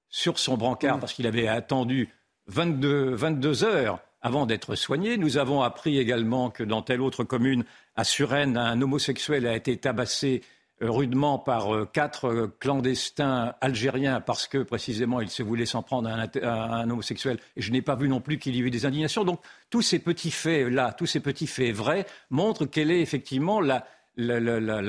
[0.08, 2.12] sur son brancard parce qu'il avait attendu
[2.48, 5.16] 22, 22 heures avant d'être soigné.
[5.16, 7.64] Nous avons appris également que dans telle autre commune,
[7.96, 10.42] à Suresnes, un homosexuel a été tabassé
[10.80, 15.82] euh, rudement par euh, quatre euh, clandestins algériens parce que précisément il se voulait s'en
[15.82, 17.38] prendre à un, homosexuel.
[17.56, 19.24] Et je n'ai pas vu non plus qu'il y ait eu des indignations.
[19.24, 23.86] Donc tous ces petits faits-là, tous ces petits faits vrais montrent quelle est effectivement la,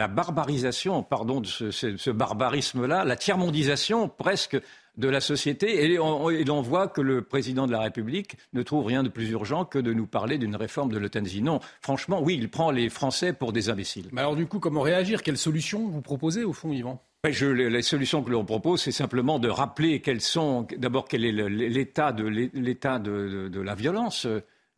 [0.07, 4.57] barbarisation, pardon, de ce, ce barbarisme-là, la tiers-mondisation presque
[4.99, 5.91] de la société.
[5.91, 9.65] Et on, voit que le président de la République ne trouve rien de plus urgent
[9.65, 11.41] que de nous parler d'une réforme de l'euthanasie.
[11.41, 14.09] Non, franchement, oui, il prend les Français pour des imbéciles.
[14.11, 15.23] Mais alors du coup, comment réagir?
[15.23, 17.01] Quelles solutions vous proposez au fond, Yvan?
[17.29, 21.31] Je, les solutions que l'on propose, c'est simplement de rappeler quels sont, d'abord, quel est
[21.31, 24.25] l'état de, l'état de, la violence.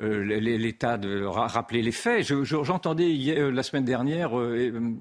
[0.02, 2.26] Euh, l'état de rappeler les faits.
[2.44, 4.96] J'entendais euh, la semaine dernière, euh,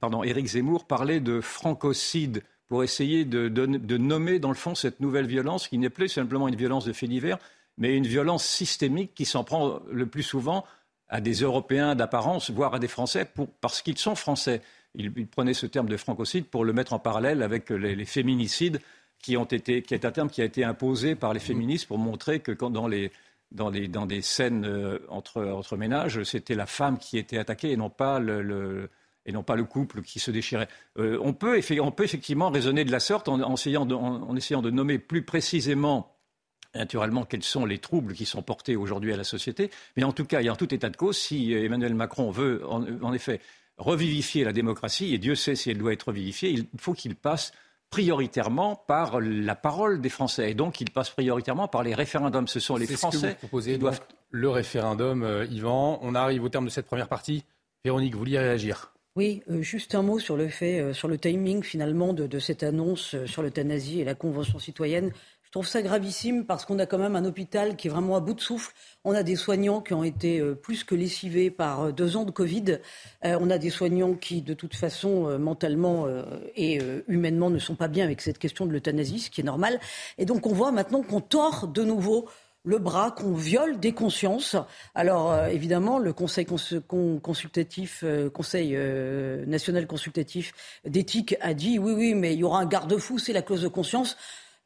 [0.00, 2.42] pardon, Éric Zemmour parler de francocide
[2.74, 6.56] pour essayer de, nommer, dans le fond, cette nouvelle violence qui n'est plus simplement une
[6.56, 7.38] violence de fait divers,
[7.78, 10.64] mais une violence systémique qui s'en prend le plus souvent
[11.08, 14.60] à des Européens d'apparence, voire à des Français, parce qu'ils sont Français.
[14.96, 18.80] Il, prenait ce terme de francocide pour le mettre en parallèle avec les, féminicides,
[19.22, 23.70] qui, est un terme qui a été imposé par les féministes pour montrer que dans
[23.70, 28.90] des scènes euh, entre ménages, c'était la femme qui était attaquée et non pas le
[29.26, 30.68] et non pas le couple qui se déchirait.
[30.98, 36.16] Euh, on, peut, effectivement raisonner de la sorte en, essayant de, nommer plus précisément
[36.74, 39.70] naturellement quels sont les troubles qui sont portés aujourd'hui à la société.
[39.96, 42.30] Mais en tout cas, il y a en tout état de cause, si Emmanuel Macron
[42.30, 43.40] veut en, effet
[43.76, 47.52] revivifier la démocratie, et Dieu sait si elle doit être revivifiée, il faut qu'il passe
[47.90, 50.50] prioritairement par la parole des Français.
[50.50, 52.48] Et donc, il passe prioritairement par les référendums.
[52.48, 54.00] Ce sont les Français qui doivent...
[54.30, 56.00] Le référendum, euh, Yvan.
[56.02, 57.44] On arrive au terme de cette première partie.
[57.84, 58.93] Véronique, vous vouliez réagir?
[59.16, 62.64] Oui, euh, juste un mot sur le fait, euh, sur le timing finalement de, cette
[62.64, 65.12] annonce euh, sur l'euthanasie et la Convention citoyenne.
[65.44, 68.20] Je trouve ça gravissime parce qu'on a quand même un hôpital qui est vraiment à
[68.20, 68.72] bout de souffle.
[69.04, 72.80] On a des soignants qui ont été plus que lessivés par deux ans de Covid.
[73.22, 76.08] on a des soignants qui, de toute façon, mentalement
[76.56, 79.78] et humainement, ne sont pas bien avec cette question de l'euthanasie, ce qui est normal.
[80.18, 82.28] Et donc on voit maintenant qu'on tord de nouveau
[82.64, 84.56] le bras, qu'on viole des consciences.
[84.94, 90.52] Alors euh, évidemment, le Conseil consultatif, euh, Conseil euh, national consultatif
[90.86, 93.68] d'éthique a dit oui, oui, mais il y aura un garde-fou, c'est la clause de
[93.68, 94.16] conscience.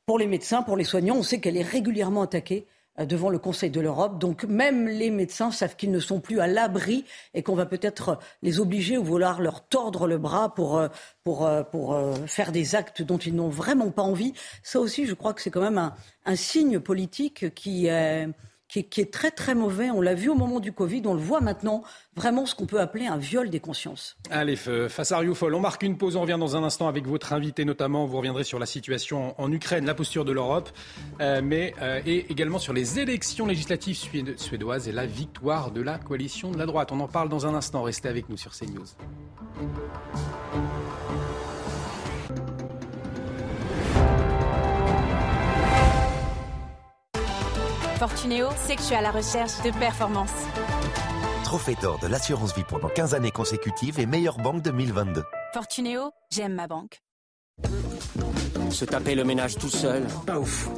[0.07, 2.67] Pour les médecins, pour les soignants, on sait qu'elle est régulièrement attaquée
[3.07, 4.19] devant le Conseil de l'Europe.
[4.19, 8.19] Donc même les médecins savent qu'ils ne sont plus à l'abri et qu'on va peut-être
[8.43, 10.89] les obliger ou vouloir leur tordre le bras pour, euh,
[11.25, 14.33] pour, euh, pour faire des actes dont ils n'ont vraiment pas envie.
[14.63, 18.29] Ça aussi, je crois que c'est quand même un, un signe politique qui est
[18.69, 19.91] qui est, très très mauvais.
[19.91, 21.83] On l'a vu au moment du Covid, on le voit maintenant,
[22.17, 24.17] vraiment ce qu'on peut appeler un viol des consciences.
[24.31, 27.33] Allez, face à Rioufol, on marque une pause, on revient dans un instant avec votre
[27.33, 28.05] invité notamment.
[28.05, 30.71] Vous reviendrez sur la situation en Ukraine, la posture de l'Europe,
[31.21, 33.97] euh, mais euh, et également sur les élections législatives
[34.37, 36.93] suédoises et la victoire de la coalition de la droite.
[36.93, 37.83] On en parle dans un instant.
[37.83, 38.87] Restez avec nous sur CNews.
[47.99, 50.31] Fortunéo, c'est que je suis à la recherche de performance.
[51.43, 55.25] Trophée d'or de l'assurance vie pendant 15 années consécutives et meilleure banque 2022.
[55.53, 57.01] Fortunéo, j'aime ma banque.
[58.71, 60.07] Se taper le ménage tout seul.
[60.27, 60.69] Pas ouf.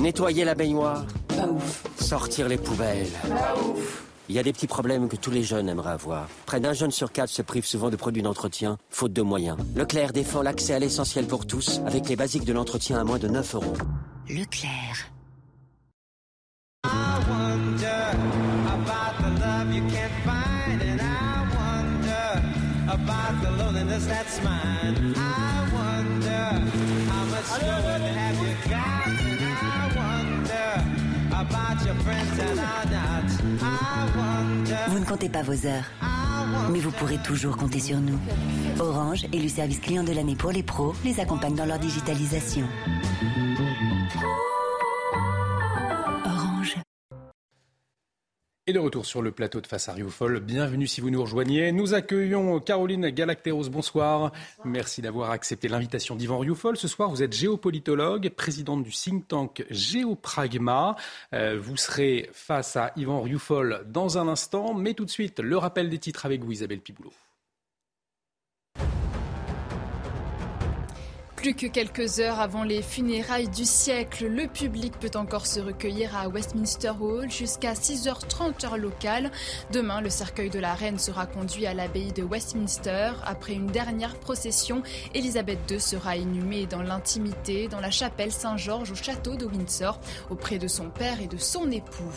[0.00, 1.06] Nettoyer la baignoire.
[1.28, 1.82] Pas ouf.
[1.98, 3.08] Sortir les poubelles.
[3.26, 4.04] Pas ouf.
[4.28, 6.28] Il y a des petits problèmes que tous les jeunes aimeraient avoir.
[6.44, 9.56] Près d'un jeune sur quatre se prive souvent de produits d'entretien, faute de moyens.
[9.74, 13.28] Leclerc défend l'accès à l'essentiel pour tous, avec les basiques de l'entretien à moins de
[13.28, 13.74] 9 euros.
[14.28, 15.15] Leclerc.
[34.88, 35.84] Vous ne comptez pas vos heures,
[36.70, 38.18] mais vous pourrez toujours compter sur nous.
[38.78, 42.66] Orange, élu service client de l'année pour les pros, les accompagne dans leur digitalisation.
[48.68, 50.40] Et de retour sur le plateau de Face à Rioufol.
[50.40, 51.70] Bienvenue si vous nous rejoignez.
[51.70, 53.68] Nous accueillons Caroline Galacteros.
[53.68, 54.32] Bonsoir.
[54.64, 56.76] Merci d'avoir accepté l'invitation d'Yvan Rioufol.
[56.76, 60.96] Ce soir, vous êtes géopolitologue, présidente du think tank Géopragma.
[61.32, 64.74] Euh, vous serez face à Yvan Rioufol dans un instant.
[64.74, 67.12] Mais tout de suite, le rappel des titres avec vous, Isabelle Piboulot.
[71.46, 76.16] Plus que quelques heures avant les funérailles du siècle, le public peut encore se recueillir
[76.16, 79.30] à Westminster Hall jusqu'à 6h30 heure locale.
[79.70, 83.12] Demain, le cercueil de la reine sera conduit à l'abbaye de Westminster.
[83.24, 84.82] Après une dernière procession,
[85.14, 90.58] Elisabeth II sera inhumée dans l'intimité dans la chapelle Saint-Georges au château de Windsor auprès
[90.58, 92.10] de son père et de son époux.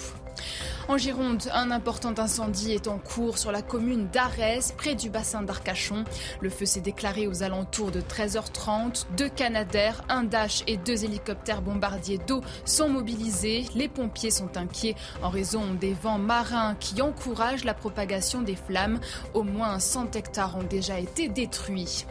[0.87, 5.43] En Gironde, un important incendie est en cours sur la commune d'Arès, près du bassin
[5.43, 6.03] d'Arcachon.
[6.41, 9.05] Le feu s'est déclaré aux alentours de 13h30.
[9.15, 13.65] Deux Canadaires, un Dash et deux hélicoptères bombardiers d'eau sont mobilisés.
[13.75, 18.99] Les pompiers sont inquiets en raison des vents marins qui encouragent la propagation des flammes.
[19.33, 22.05] Au moins 100 hectares ont déjà été détruits.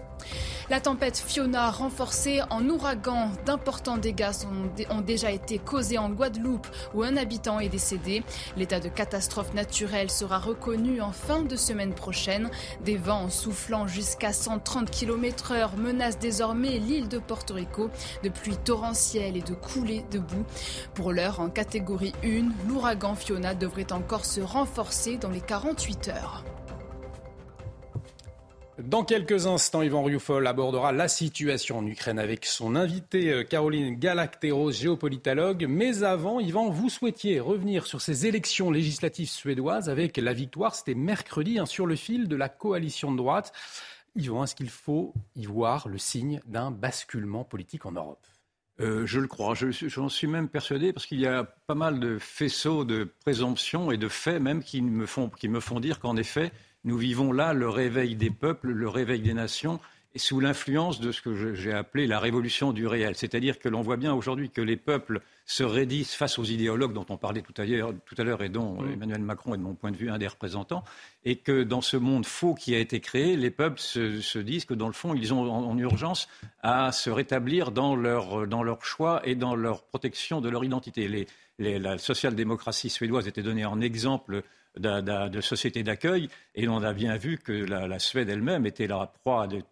[0.71, 4.31] La tempête Fiona renforcée en ouragan, d'importants dégâts
[4.91, 8.23] ont déjà été causés en Guadeloupe où un habitant est décédé.
[8.57, 12.51] L'état de catastrophe naturelle sera reconnu en fin de semaine prochaine.
[12.85, 17.89] Des vents soufflant jusqu'à 130 km h menacent désormais l'île de Porto Rico
[18.23, 20.45] de pluies torrentielles et de coulées de boue.
[20.93, 26.45] Pour l'heure, en catégorie 1, l'ouragan Fiona devrait encore se renforcer dans les 48 heures.
[28.79, 33.99] Dans quelques instants, Yvan Rioufol abordera la situation en Ukraine avec son invité euh, Caroline
[33.99, 35.67] Galacteros, géopolitologue.
[35.69, 40.95] Mais avant, Yvan, vous souhaitiez revenir sur ces élections législatives suédoises avec la victoire, c'était
[40.95, 43.53] mercredi, hein, sur le fil de la coalition de droite.
[44.15, 48.25] Yvan, est-ce qu'il faut y voir le signe d'un basculement politique en Europe?
[48.81, 49.55] Euh, je le crois.
[49.57, 53.97] J'en suis même persuadé parce qu'il y a pas mal de faisceaux de présomptions et
[53.97, 56.53] de faits même qui me font, qui me font dire qu'en effet,
[56.85, 59.81] nous vivons là le réveil des peuples, le réveil des nations,
[60.15, 63.15] et sous l'influence de ce que j'ai appelé la révolution du réel.
[63.15, 67.05] C'est-à-dire que l'on voit bien aujourd'hui que les peuples se raidissent face aux idéologues dont
[67.11, 68.93] on parlait tout à l'heure et dont mm.
[68.93, 70.83] Emmanuel Macron est de mon point de vue un des représentants,
[71.25, 74.75] et que dans ce monde faux qui a été créé, les peuples se, disent que
[74.75, 76.29] dans le fond, ils ont en, urgence
[76.63, 81.27] à se rétablir dans leur, dans leur choix et dans leur protection de leur identité.
[81.59, 84.43] la social-démocratie suédoise était donnée en exemple
[84.77, 86.29] de, sociétés d'accueil.
[86.55, 89.63] Et l'on a bien vu que la, Suède elle-même était la proie à de,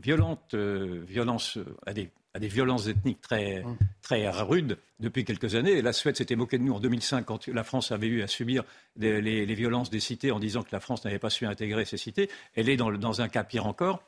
[0.00, 3.64] violentes euh, violences, à des, violences ethniques très,
[4.02, 5.72] très rudes depuis quelques années.
[5.72, 8.26] Et la Suède s'était moquée de nous en 2005 quand la France avait eu à
[8.26, 8.64] subir
[8.96, 12.30] les, violences des cités en disant que la France n'avait pas su intégrer ces cités.
[12.54, 14.02] Elle est dans, dans un cas pire encore.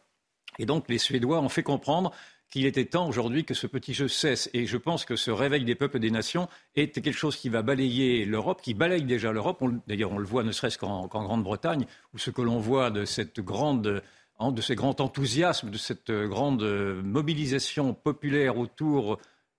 [0.58, 2.12] Et donc les Suédois ont fait comprendre
[2.52, 4.50] qu'il était temps aujourd'hui que ce petit jeu cesse.
[4.52, 7.48] Et je pense que ce réveil des peuples et des nations est quelque chose qui
[7.48, 9.64] va balayer l'Europe, qui balaye déjà l'Europe.
[9.88, 13.40] D'ailleurs, on le voit ne serait-ce qu'en Grande-Bretagne, où ce que l'on voit de cette
[13.40, 14.02] grande
[14.50, 16.64] de ce grand enthousiasme, de cette grande
[17.04, 19.18] mobilisation populaire autour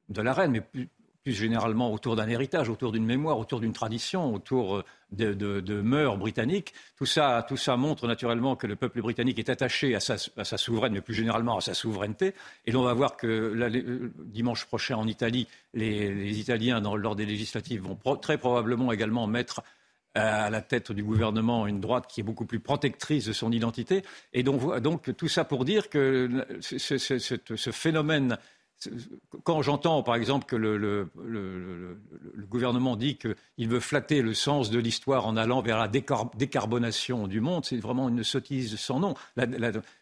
[0.09, 0.87] de la reine, mais
[1.23, 6.17] plus généralement autour d'un héritage, autour d'une mémoire, autour d'une tradition, autour euh, de, mœurs
[6.17, 6.73] britanniques.
[6.97, 10.43] Tout ça, tout ça montre naturellement que le peuple britannique est attaché à sa, à
[10.57, 12.33] souveraineté, mais plus généralement à sa souveraineté.
[12.65, 17.83] Et l'on va voir que euh, dimanche prochain en Italie, les, Italiens, lors des législatives,
[17.83, 19.61] vont très probablement également mettre
[20.15, 24.03] à la tête du gouvernement une droite qui est beaucoup plus protectrice de son identité.
[24.33, 28.37] Et donc, tout ça pour dire que ce phénomène
[29.43, 31.09] quand j'entends, par exemple, que le,
[32.49, 37.41] gouvernement dit qu'il veut flatter le sens de l'histoire en allant vers la décarbonation du
[37.41, 39.15] monde, c'est vraiment une sottise sans nom.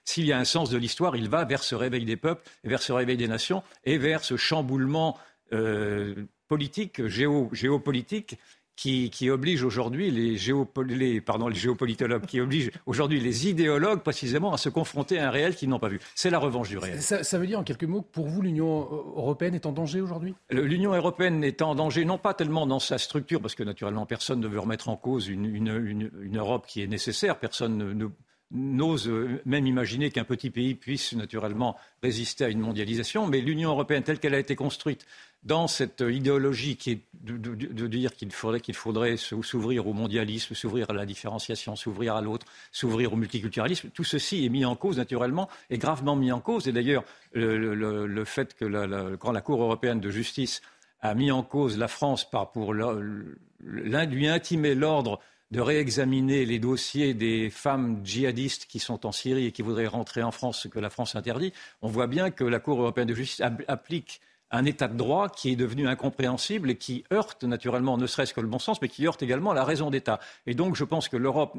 [0.03, 2.81] S'il y a un sens de l'histoire, il va vers ce réveil des peuples, vers
[2.81, 5.17] ce réveil des nations et vers ce chamboulement
[5.53, 6.15] euh,
[6.47, 8.37] politique, géopolitique
[8.75, 15.27] qui, oblige aujourd'hui les, géopolitologues, qui oblige aujourd'hui les idéologues précisément à se confronter à
[15.27, 15.99] un réel qu'ils n'ont pas vu.
[16.15, 17.01] C'est la revanche du réel.
[17.01, 20.33] Ça, veut dire en quelques mots que pour vous, l'Union européenne est en danger aujourd'hui?
[20.49, 24.39] L'Union européenne est en danger, non pas tellement dans sa structure, parce que naturellement personne
[24.39, 28.07] ne veut remettre en cause une, Europe qui est nécessaire, personne ne
[28.53, 29.09] n'ose
[29.45, 34.19] même imaginer qu'un petit pays puisse naturellement résister à une mondialisation, mais l'Union européenne telle
[34.19, 35.05] qu'elle a été construite
[35.43, 41.05] dans cette idéologie qui est de, dire qu'il faudrait, s'ouvrir au mondialisme, s'ouvrir à la
[41.05, 45.77] différenciation, s'ouvrir à l'autre, s'ouvrir au multiculturalisme, tout ceci est mis en cause naturellement, est
[45.77, 46.67] gravement mis en cause.
[46.67, 50.61] Et d'ailleurs, le, fait que la, quand la Cour européenne de justice
[51.01, 55.19] a mis en cause la France par, pour lui intimer l'ordre
[55.51, 60.23] de réexaminer les dossiers des femmes djihadistes qui sont en Syrie et qui voudraient rentrer
[60.23, 61.51] en France, ce que la France interdit,
[61.81, 65.51] on voit bien que la Cour européenne de justice applique un état de droit qui
[65.51, 69.07] est devenu incompréhensible et qui heurte naturellement, ne serait-ce que le bon sens, mais qui
[69.07, 70.19] heurte également la raison d'État.
[70.45, 71.55] Et donc je pense que l'Europe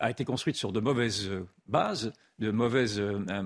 [0.00, 1.30] a été construite sur de mauvaises
[1.66, 3.42] bases, de euh,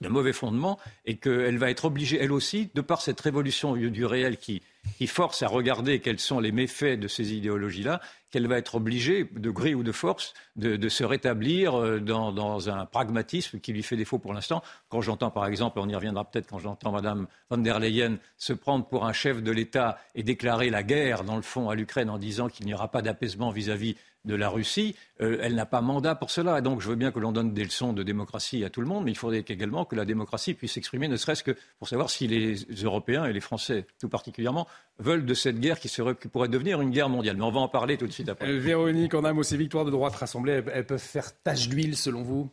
[0.00, 4.06] de mauvais fondements et qu'elle va être obligée, elle aussi, de par cette révolution du
[4.06, 4.62] réel qui,
[5.06, 9.50] force à regarder quels sont les méfaits de ces idéologies-là, qu'elle va être obligée, de
[9.50, 14.18] gré ou de force, de, se rétablir euh, dans, un pragmatisme qui lui fait défaut
[14.18, 14.62] pour l'instant.
[14.88, 18.52] Quand j'entends, par exemple, on y reviendra peut-être quand j'entends Mme von der Leyen se
[18.52, 22.10] prendre pour un chef de l'État et déclarer la guerre, dans le fond, à l'Ukraine
[22.10, 25.80] en disant qu'il n'y aura pas d'apaisement vis-à-vis de la Russie, euh, elle n'a pas
[25.80, 26.60] mandat pour cela.
[26.60, 29.04] Donc je veux bien que l'on donne des leçons de démocratie à tout le monde,
[29.04, 32.26] mais il faudrait également que la démocratie puisse s'exprimer, ne serait-ce que pour savoir si
[32.26, 34.66] les Européens et les Français tout particulièrement
[34.98, 35.88] veulent de cette guerre qui
[36.28, 37.36] pourrait devenir une guerre mondiale.
[37.36, 38.48] Mais on va en parler tout de suite après.
[38.48, 41.96] Euh, Véronique, en un mot, ces victoires de droite rassemblées, elles peuvent faire tache d'huile
[41.96, 42.50] selon vous?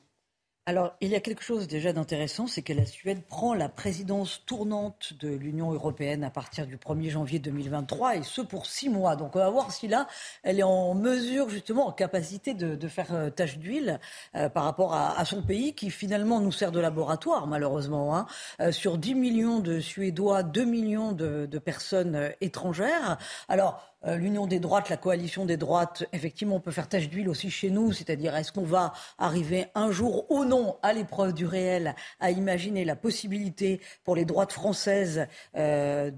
[0.67, 4.43] Alors, il y a quelque chose déjà d'intéressant, c'est que la Suède prend la présidence
[4.45, 9.15] tournante de l'Union européenne à partir du 1er janvier 2023, et ce pour six mois.
[9.15, 10.05] Donc, on va voir si là,
[10.43, 13.99] elle est en mesure, justement, en capacité de, faire euh, tâche d'huile
[14.35, 18.15] euh, par rapport à, son pays, qui finalement nous sert de laboratoire, malheureusement.
[18.15, 18.27] Hein.
[18.59, 23.17] Euh, sur 10 millions de Suédois, 2 millions de, de personnes étrangères.
[23.49, 27.29] Alors, euh, l'union des droites, la coalition des droites, effectivement, on peut faire tache d'huile
[27.29, 31.45] aussi chez nous, c'est-à-dire est-ce qu'on va arriver un jour ou non à l'épreuve du
[31.45, 36.11] réel, à imaginer la possibilité pour les droites françaises euh,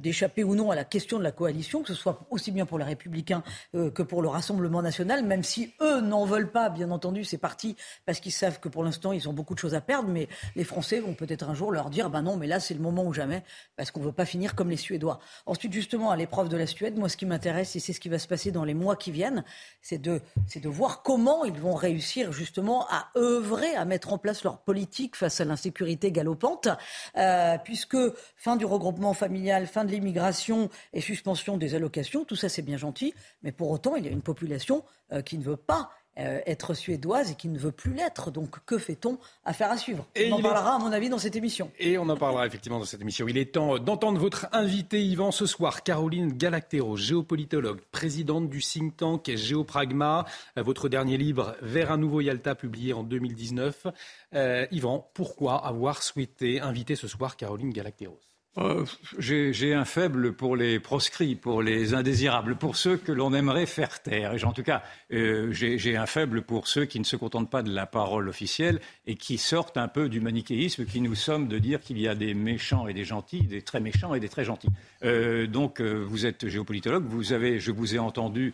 [0.00, 2.78] d'échapper ou non à la question de la coalition, que ce soit aussi bien pour
[2.78, 3.42] les républicains
[3.74, 7.38] euh, que pour le Rassemblement national, même si eux n'en veulent pas, bien entendu, c'est
[7.38, 10.28] parti parce qu'ils savent que pour l'instant, ils ont beaucoup de choses à perdre, mais
[10.56, 13.04] les Français vont peut-être un jour leur dire, ben non, mais là, c'est le moment
[13.04, 13.42] ou jamais,
[13.76, 15.20] parce qu'on ne veut pas finir comme les Suédois.
[15.46, 18.08] Ensuite, justement, à l'épreuve de la Suède, moi, ce qui m'intéresse, et c'est ce qui
[18.08, 19.44] va se passer dans les mois qui viennent,
[19.80, 20.20] c'est de,
[20.54, 25.16] de voir comment ils vont réussir justement à œuvrer, à mettre en place leur politique
[25.16, 26.68] face à l'insécurité galopante,
[27.16, 27.96] euh, puisque
[28.36, 32.76] fin du regroupement familial, fin de l'immigration et suspension des allocations, tout ça c'est bien
[32.76, 36.40] gentil, mais pour autant, il y a une population euh, qui ne veut pas euh,
[36.46, 38.30] être suédoise et qui ne veut plus l'être.
[38.30, 40.06] Donc que fait-on Affaire à suivre?
[40.14, 41.70] Et on en parlera, à mon avis, dans cette émission.
[41.78, 43.26] Et on en parlera effectivement dans cette émission.
[43.28, 45.82] Il est temps d'entendre votre invité, Yvan, ce soir.
[45.82, 50.26] Caroline Galactero, géopolitologue, présidente du think tank Géopragma.
[50.58, 53.86] Euh, votre dernier livre, Vers un nouveau Yalta, publié en 2019.
[54.34, 58.84] Euh, Yvan, pourquoi avoir souhaité inviter ce soir Caroline Galacteros euh,
[59.18, 64.02] j'ai un faible pour les proscrits, pour les indésirables, pour ceux que l'on aimerait faire
[64.02, 64.34] taire.
[64.44, 67.72] En tout cas, euh, j'ai un faible pour ceux qui ne se contentent pas de
[67.72, 71.80] la parole officielle et qui sortent un peu du manichéisme qui nous sommes de dire
[71.80, 74.70] qu'il y a des méchants et des gentils, des très méchants et des très gentils.
[75.02, 78.52] Euh, donc, vous êtes géopolitologue, vous avez, je vous ai entendu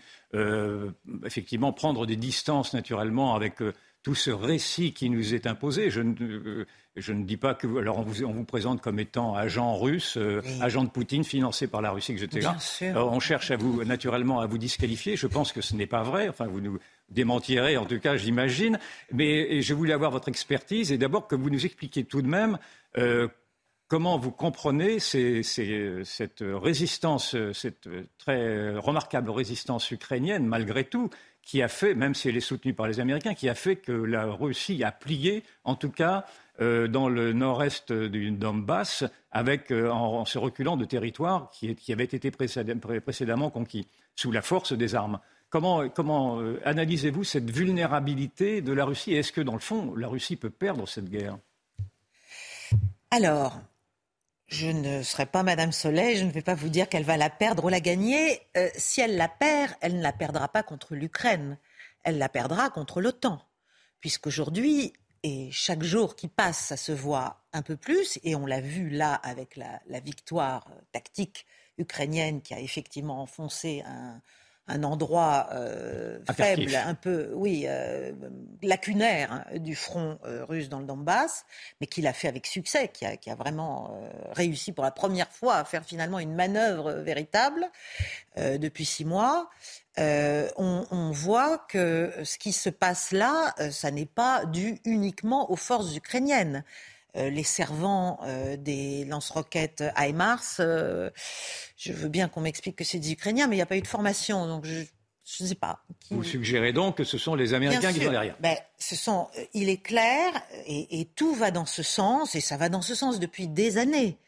[1.24, 3.62] effectivement prendre des distances naturellement avec
[4.02, 5.90] tout ce récit qui nous est imposé.
[5.90, 6.64] Je ne,
[6.96, 10.16] je ne dis pas que alors on vous, on vous présente comme étant agent russe,
[10.16, 12.48] euh, agent de Poutine, financé par la Russie, etc.
[12.82, 15.16] Euh, on cherche à vous naturellement à vous disqualifier.
[15.16, 16.28] Je pense que ce n'est pas vrai.
[16.28, 18.78] Enfin, vous nous démentirez, en tout cas, j'imagine.
[19.12, 22.58] Mais je voulais avoir votre expertise et d'abord que vous nous expliquiez tout de même.
[22.96, 23.28] Euh,
[23.88, 31.08] comment vous comprenez cette résistance, cette très remarquable résistance ukrainienne, malgré tout,
[31.48, 33.90] qui a fait, même si elle est soutenue par les Américains, qui a fait que
[33.90, 36.26] la Russie a plié, en tout cas
[36.60, 42.04] euh, dans le nord-est du Donbass, avec, euh, en, se reculant de territoires qui, avaient
[42.04, 45.20] été précédemment conquis, sous la force des armes.
[45.48, 49.14] Comment, comment euh, analysez-vous cette vulnérabilité de la Russie?
[49.14, 51.38] Est-ce que, dans le fond, la Russie peut perdre cette guerre?
[53.10, 53.58] Alors,
[54.48, 57.30] je ne serai pas Madame Soleil, je ne vais pas vous dire qu'elle va la
[57.30, 58.40] perdre ou la gagner.
[58.76, 61.58] si elle la perd, elle ne la perdra pas contre l'Ukraine,
[62.02, 63.40] elle la perdra contre l'OTAN.
[64.00, 64.92] Puisqu'aujourd'hui,
[65.22, 68.18] et chaque jour qui passe, ça se voit un peu plus.
[68.22, 71.46] Et on l'a vu là avec la, victoire euh, tactique
[71.76, 74.20] ukrainienne qui a effectivement enfoncé un,
[74.68, 78.12] endroit euh, faible, un peu, oui, euh,
[78.62, 81.44] lacunaire hein, du front russe dans le Donbass,
[81.80, 83.98] mais qui l'a fait avec succès, qui a, qui a vraiment
[84.32, 87.66] réussi pour la première fois à faire finalement une manœuvre véritable
[88.36, 89.48] depuis six mois.
[89.98, 95.50] Euh, on, voit que ce qui se passe là, euh, ça n'est pas dû uniquement
[95.50, 96.62] aux forces ukrainiennes.
[97.18, 98.20] Euh, les servants
[98.58, 100.60] des lance-roquettes HIMARS,
[101.76, 103.82] je veux bien qu'on m'explique que c'est des Ukrainiens, mais il n'y a pas eu
[103.82, 104.84] de formation, donc je
[105.42, 105.84] ne sais pas.
[106.10, 109.68] Vous suggérez donc que ce sont les Américains qui sont derrière ben, ce sont, Il
[109.68, 110.32] est clair,
[110.66, 114.18] et, tout va dans ce sens, et ça va dans ce sens depuis des années.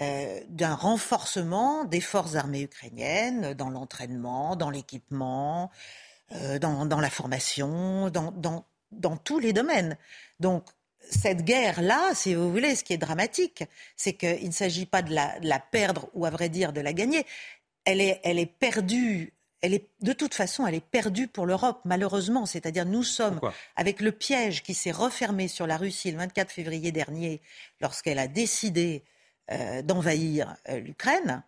[0.00, 5.70] Euh, d'un renforcement des forces armées ukrainiennes dans l'entraînement, dans l'équipement,
[6.32, 9.98] euh, dans, la formation, dans, tous les domaines.
[10.38, 10.64] Donc
[11.00, 13.64] cette guerre-là, si vous voulez, ce qui est dramatique,
[13.96, 17.26] c'est qu'il ne s'agit pas de la, perdre ou à vrai dire de la gagner.
[17.84, 19.32] Elle est, elle est perdue
[19.62, 22.46] elle est, de toute façon, elle est perdue pour l'Europe, malheureusement.
[22.46, 23.40] C'est-à-dire, nous sommes
[23.76, 27.42] avec le piège qui s'est refermé sur la Russie le 24 février dernier,
[27.80, 29.04] lorsqu'elle a décidé
[29.50, 31.42] euh, d'envahir euh, l'Ukraine,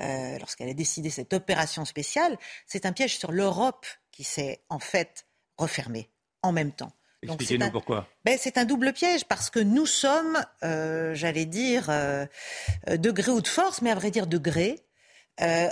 [0.00, 4.78] euh, lorsqu'elle a décidé cette opération spéciale, c'est un piège sur l'Europe qui s'est en
[4.78, 5.26] fait
[5.56, 6.10] refermé
[6.42, 6.92] en même temps.
[7.26, 8.08] Expliquez-nous pourquoi.
[8.24, 13.48] Ben, c'est un double piège parce que nous sommes, j'allais dire, de gré ou de
[13.48, 14.82] force, mais à vrai dire de gré,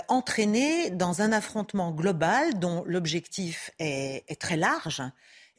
[0.07, 5.01] entraînés dans un affrontement global dont l'objectif est, est, très large.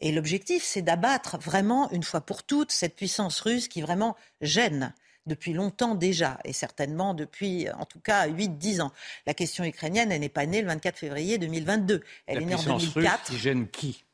[0.01, 4.93] Et l'objectif, c'est d'abattre vraiment, une fois pour toutes, cette puissance russe qui vraiment gêne
[5.27, 8.93] depuis longtemps déjà, et certainement depuis, en tout cas, 8-10 ans.
[9.27, 12.03] La question ukrainienne, elle n'est pas née le 24 février 2022.
[12.27, 13.25] Elle est née en 2004.
[13.25, 14.05] qui gêne qui?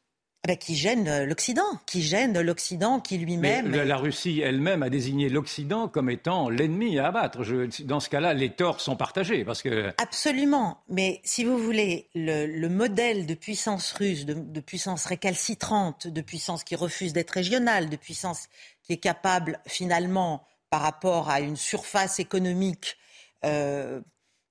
[0.44, 3.70] Ah ben, qui gêne euh, l'Occident, qui gêne l'Occident qui lui-même.
[3.70, 7.42] La, Russie elle-même a désigné l'Occident comme étant l'ennemi à abattre.
[7.84, 9.92] dans ce cas-là, les torts sont partagés parce que.
[9.98, 16.20] Absolument, mais si vous voulez, le, modèle de puissance russe, de, de, puissance récalcitrante, de
[16.20, 18.48] puissance qui refuse d'être régionale, de puissance
[18.82, 22.96] qui est capable finalement par rapport à une surface économique
[23.44, 24.00] euh,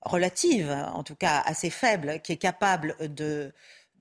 [0.01, 3.51] relative, en tout cas assez faible, qui est capable de,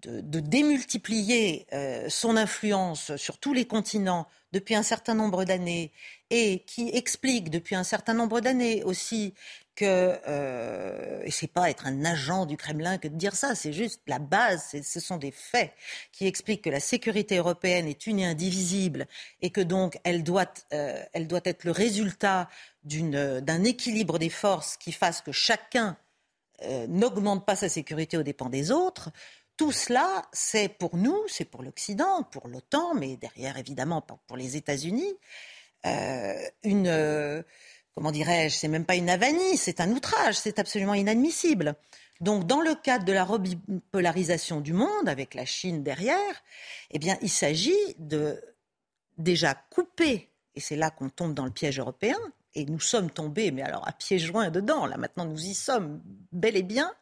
[0.02, 5.92] de, démultiplier euh, son influence sur tous les continents depuis un certain nombre d'années
[6.30, 9.34] et qui explique depuis un certain nombre d'années aussi
[9.76, 13.72] que, euh, et c'est pas être un agent du Kremlin que de dire ça, c'est
[13.72, 15.72] juste la base, ce sont des faits
[16.12, 19.06] qui expliquent que la sécurité européenne est une et indivisible
[19.40, 22.48] et que donc elle doit, euh, elle doit être le résultat
[22.84, 25.96] d'un équilibre des forces qui fasse que chacun
[26.62, 29.10] euh, n'augmente pas sa sécurité aux dépens des autres.
[29.60, 34.56] Tout cela, c'est pour nous, c'est pour l'Occident, pour l'OTAN, mais derrière évidemment pour les
[34.56, 35.12] États-Unis,
[35.84, 36.32] euh,
[36.62, 37.44] une
[37.94, 41.74] comment dirais-je, c'est même pas une avanie, c'est un outrage, c'est absolument inadmissible.
[42.22, 46.42] Donc, dans le cadre de la repolarisation du monde, avec la Chine derrière,
[46.90, 48.42] eh bien, il s'agit de
[49.18, 52.16] déjà couper, et c'est là qu'on tombe dans le piège européen,
[52.54, 56.02] et nous sommes tombés, mais alors à pieds joints dedans, là maintenant nous y sommes
[56.32, 56.92] bel et bien,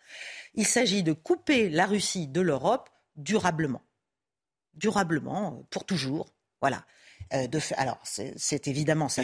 [0.59, 3.81] il s'agit de couper la Russie de l'Europe durablement.
[4.75, 6.35] Durablement, pour toujours.
[6.61, 6.85] Voilà.
[7.35, 9.23] Euh, alors, c'est évidemment ça.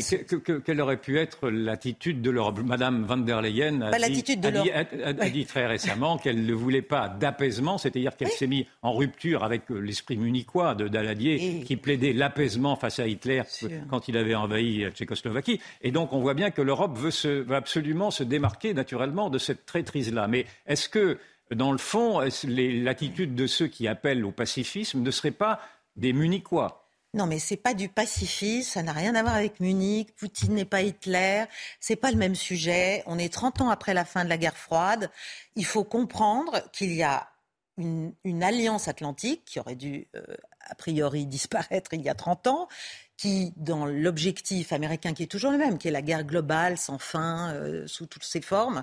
[0.64, 5.66] quelle aurait pu être l'attitude de l'Europe Madame van der Leyen a, bah, dit, très
[5.66, 10.16] récemment qu'elle ne voulait pas d'apaisement, c'est-à-dire qu'elle s'est mise en rupture avec euh, l'esprit
[10.16, 13.42] munichois de Daladier, qui plaidait l'apaisement face à Hitler
[13.88, 15.60] quand il avait envahi la Tchécoslovaquie.
[15.82, 19.64] Et donc, on voit bien que l'Europe veut, veut absolument se démarquer naturellement de cette
[19.66, 20.28] traîtrise-là.
[20.28, 21.18] Mais est-ce que
[21.50, 25.60] dans le fond, l'attitude de ceux qui appellent au pacifisme ne serait pas
[25.96, 26.83] des Munichois?
[27.14, 30.64] Non, mais c'est pas du pacifisme, ça n'a rien à voir avec Munich, Poutine n'est
[30.64, 31.44] pas Hitler,
[31.78, 33.04] c'est pas le même sujet.
[33.06, 35.10] On est 30 ans après la fin de la guerre froide.
[35.54, 37.28] Il faut comprendre qu'il y a
[37.76, 40.22] une, alliance atlantique qui aurait dû euh,
[40.60, 42.68] a priori disparaître il y a 30 ans,
[43.16, 46.98] qui, dans l'objectif américain qui est toujours le même, qui est la guerre globale sans
[46.98, 48.82] fin, euh, sous toutes ses formes,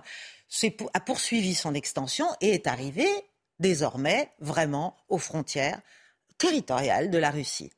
[0.93, 3.07] a poursuivi son extension et est arrivé
[3.59, 5.81] désormais vraiment aux frontières
[6.37, 7.71] territoriales de la Russie.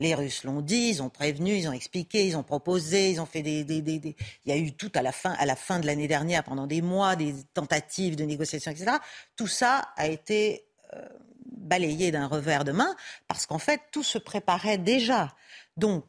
[0.00, 3.26] Les Russes l'ont dit, ils ont prévenu, ils ont expliqué, ils ont proposé, ils ont
[3.26, 4.14] fait des, des, des, il
[4.46, 6.82] y a eu tout à la fin, à la fin de l'année dernière, pendant des
[6.82, 8.92] mois, des tentatives de négociation, etc.
[9.34, 11.04] Tout ça a été euh,
[11.50, 12.94] balayé d'un revers de main
[13.26, 15.34] parce qu'en fait tout se préparait déjà.
[15.76, 16.04] Donc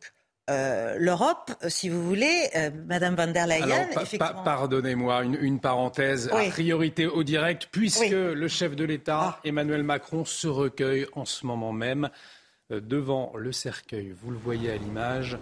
[0.50, 3.88] euh, l'Europe, si vous voulez, euh, Madame van der Leyen.
[4.20, 6.30] pardonnez-moi, une, parenthèse.
[6.32, 9.40] à priorité au direct, puisque le chef de l'État, ah.
[9.44, 12.10] Emmanuel Macron, se recueille en ce moment même euh,
[12.70, 15.38] devant le cercueil, vous le voyez à l'image,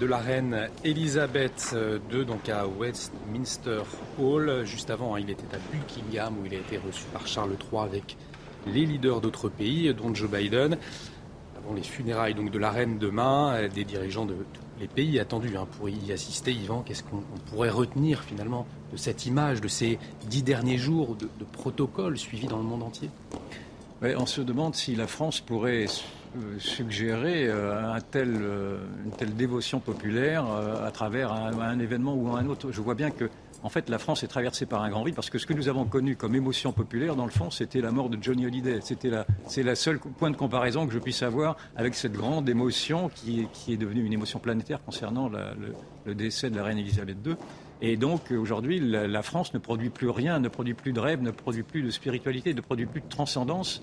[0.00, 1.76] de la reine Elisabeth
[2.12, 3.82] II, donc à Westminster
[4.18, 4.64] Hall.
[4.64, 7.82] Juste avant, hein, il était à Buckingham, où il a été reçu par Charles III
[7.82, 8.16] avec
[8.66, 10.78] les leaders d'autres pays, dont Joe Biden
[11.62, 15.56] avant les funérailles de la reine demain, euh, des dirigeants de tous les pays attendus
[15.56, 16.52] hein, pour y assister.
[16.52, 21.28] Yvan, qu'est-ce qu'on pourrait retenir finalement de cette image, de ces dix derniers jours de,
[21.38, 23.10] de protocole suivis dans le monde entier?
[24.02, 25.84] On se demande si la France pourrait
[26.58, 28.40] suggérer euh, un tel,
[29.04, 32.70] une telle dévotion populaire à travers un, événement ou un autre.
[32.70, 33.28] Je vois bien que
[33.62, 35.68] en fait, la France est traversée par un grand vide parce que ce que nous
[35.68, 38.80] avons connu comme émotion populaire, dans le fond, c'était la mort de Johnny Hallyday.
[38.82, 42.48] C'était la, c'est la seule point de comparaison que je puisse avoir avec cette grande
[42.48, 47.18] émotion qui qui est devenue une émotion planétaire concernant le, décès de la reine Elisabeth
[47.24, 47.34] II.
[47.82, 51.30] Et donc, aujourd'hui, la, France ne produit plus rien, ne produit plus de rêve, ne
[51.30, 53.82] produit plus de spiritualité, ne produit plus de transcendance.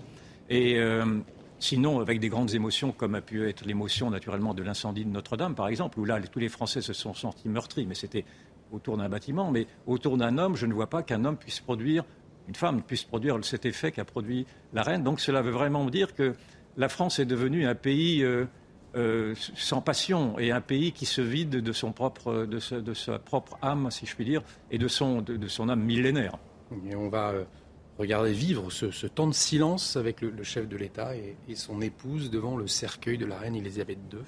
[0.49, 1.03] Et euh,
[1.59, 5.55] Sinon, avec des grandes émotions, comme a pu être l'émotion naturellement de l'incendie de Notre-Dame,
[5.55, 8.25] par exemple, où là, tous les Français se sont sentis meurtris, mais c'était
[8.71, 12.03] autour d'un bâtiment, mais autour d'un homme, je ne vois pas qu'un homme puisse produire,
[12.47, 15.03] une femme puisse produire cet effet qu'a produit la reine.
[15.03, 16.35] Donc cela veut vraiment dire que
[16.77, 18.45] la France est devenue un pays euh,
[18.95, 23.57] euh, sans passion et un pays qui se vide de, son propre, de, sa propre
[23.61, 26.37] âme, si je puis dire, et de son, de, son âme millénaire.
[26.89, 27.43] Et on va euh,
[27.97, 32.29] regarder vivre ce, temps de silence avec le, chef de l'État et, et, son épouse
[32.29, 34.19] devant le cercueil de la reine Elisabeth II.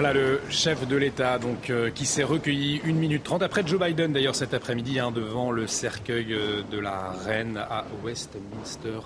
[0.00, 3.78] Voilà le chef de l'État donc euh, qui s'est recueilli une minute trente après Joe
[3.78, 9.00] Biden d'ailleurs cet après-midi hein, devant le cercueil euh, de la reine à Westminster.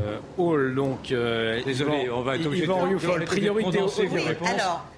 [0.00, 1.14] Euh, Hall, donc,
[1.64, 4.50] désolé, on va être obligé de priorité aux réponses.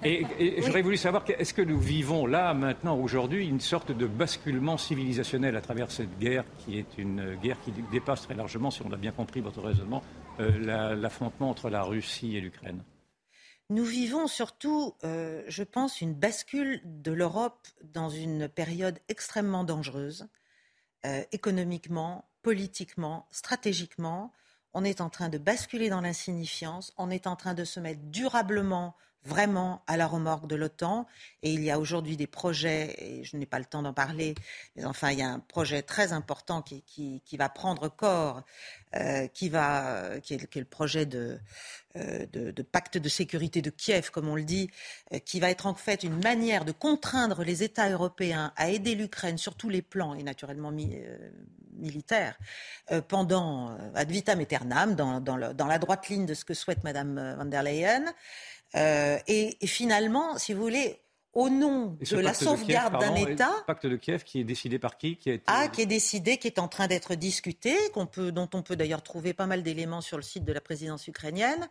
[0.03, 0.25] et,
[0.62, 5.55] j'aurais voulu savoir, est-ce que nous vivons là, maintenant, aujourd'hui, une sorte de basculement civilisationnel
[5.55, 8.97] à travers cette guerre, qui est une guerre qui dépasse très largement, si on a
[8.97, 10.03] bien compris votre raisonnement,
[10.39, 12.81] l'affrontement entre la Russie et l'Ukraine?
[13.71, 20.27] Nous vivons surtout, euh, je pense, une bascule de l'Europe dans une période extrêmement dangereuse,
[21.07, 24.33] euh, économiquement, politiquement, stratégiquement.
[24.75, 28.01] On est en train de basculer dans l'insignifiance, on est en train de se mettre
[28.03, 31.07] durablement vraiment à la remorque de l'OTAN.
[31.43, 34.35] Et il y a aujourd'hui des projets, et je n'ai pas le temps d'en parler,
[34.77, 38.43] mais enfin, il y a un projet très important qui, qui, va prendre corps,
[38.97, 41.39] euh, qui, va, qui, est, le projet de,
[41.97, 44.71] euh, de, de, pacte de sécurité de Kiev, comme on le dit,
[45.12, 48.95] euh, qui va être en fait une manière de contraindre les États européens à aider
[48.95, 50.73] l'Ukraine sur tous les plans, et naturellement
[51.73, 52.39] militaires,
[53.09, 57.37] pendant ad vitam aeternam, dans, dans, dans, la droite ligne de ce que souhaite Mme
[57.37, 58.12] van der Leyen.
[58.77, 61.01] Euh, et, finalement, si vous voulez,
[61.33, 63.53] au nom de la sauvegarde d'un État.
[63.59, 65.45] Le pacte de Kiev qui est décidé par qui qui, a été...
[65.47, 68.75] ah, qui est décidé, qui est en train d'être discuté, qu'on peut, dont on peut
[68.75, 71.68] d'ailleurs trouver pas mal d'éléments sur le site de la présidence ukrainienne,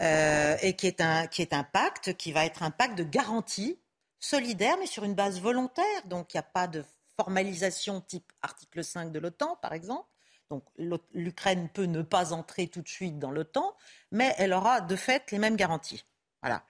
[0.00, 3.04] euh, et qui est, un, qui est un pacte qui va être un pacte de
[3.04, 3.78] garantie
[4.18, 6.06] solidaire, mais sur une base volontaire.
[6.06, 6.82] Donc il n'y a pas de
[7.18, 10.08] formalisation type article 5 de l'OTAN, par exemple.
[10.48, 10.64] Donc
[11.12, 13.74] l'Ukraine peut ne pas entrer tout de suite dans l'OTAN,
[14.12, 16.04] mais elle aura de fait les mêmes garanties.
[16.46, 16.62] Voilà.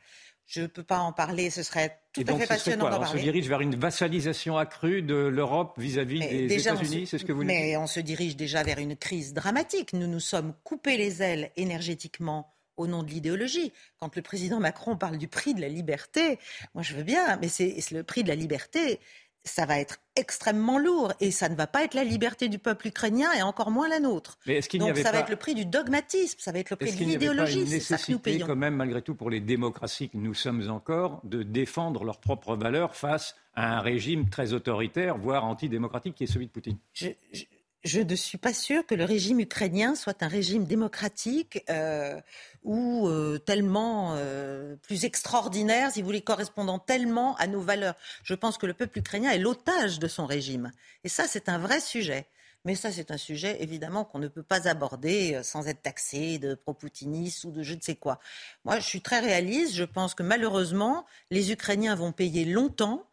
[0.46, 3.10] Je ne peux pas en parler, ce serait tout à fait passionnant d'en parler.
[3.14, 7.32] On se dirige vers une vassalisation accrue de l'Europe vis-à-vis des États-Unis, c'est ce que
[7.32, 9.92] vous Mais on se dirige déjà vers une crise dramatique.
[9.92, 13.72] Nous nous sommes coupés les ailes énergétiquement au nom de l'idéologie.
[13.98, 16.38] Quand le président Macron parle du prix de la liberté,
[16.74, 19.00] moi je veux bien, mais c'est le prix de la liberté
[19.46, 22.88] ça va être extrêmement lourd et ça ne va pas être la liberté du peuple
[22.88, 24.38] ukrainien et encore moins la nôtre.
[24.46, 27.04] Mais Donc ça va être le prix du dogmatisme, ça va être le prix de
[27.04, 27.66] l'idéologie.
[27.66, 28.46] C'est ça que nous payons.
[28.46, 32.56] quand même, malgré tout, pour les démocraties que nous sommes encore, de défendre leurs propres
[32.56, 36.78] valeurs face à un régime très autoritaire, voire antidémocratique, qui est celui de Poutine?
[36.92, 37.08] Je
[37.86, 42.20] ne suis pas sûre que le régime ukrainien soit un régime démocratique euh,
[42.64, 47.94] ou euh, tellement euh, plus extraordinaire, si vous voulez, correspondant tellement à nos valeurs.
[48.24, 50.72] Je pense que le peuple ukrainien est l'otage de son régime.
[51.04, 52.26] Et ça, c'est un vrai sujet.
[52.64, 56.56] Mais ça, c'est un sujet, évidemment, qu'on ne peut pas aborder sans être taxé de
[56.56, 58.18] pro-poutiniste ou de je ne sais quoi.
[58.64, 59.74] Moi, je suis très réaliste.
[59.74, 63.06] Je pense que malheureusement, les Ukrainiens vont payer longtemps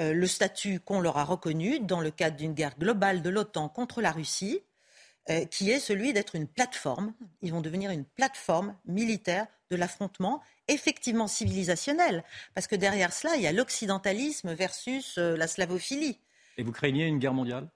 [0.00, 3.68] euh, le statut qu'on leur a reconnu dans le cadre d'une guerre globale de l'OTAN
[3.68, 4.62] contre la Russie,
[5.30, 7.14] euh, qui est celui d'être une plateforme.
[7.42, 12.24] Ils vont devenir une plateforme militaire de l'affrontement effectivement civilisationnel.
[12.54, 16.20] Parce que derrière cela, il y a l'occidentalisme versus euh, la slavophilie.
[16.58, 17.68] Et vous craignez une guerre mondiale?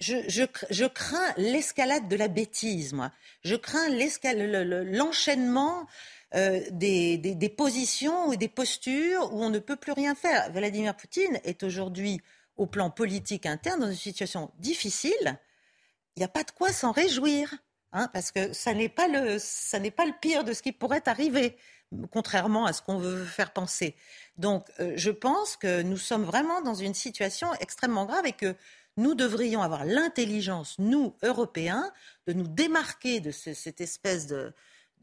[0.00, 3.10] Je, crains l'escalade de la bêtise, moi.
[3.44, 5.86] Je crains l'enchaînement
[6.34, 10.50] euh, des, positions ou des postures où on ne peut plus rien faire.
[10.52, 12.20] Vladimir Poutine est aujourd'hui,
[12.56, 15.38] au plan politique interne, dans une situation difficile.
[16.16, 17.54] Il n'y a pas de quoi s'en réjouir,
[17.92, 21.56] hein, parce que ça n'est pas, le, pire de ce qui pourrait arriver,
[22.10, 23.94] contrairement à ce qu'on veut faire penser.
[24.36, 28.56] Donc, euh, je pense que nous sommes vraiment dans une situation extrêmement grave et que
[28.96, 31.92] nous devrions avoir l'intelligence, nous, Européens,
[32.26, 34.52] de nous démarquer de cette espèce de,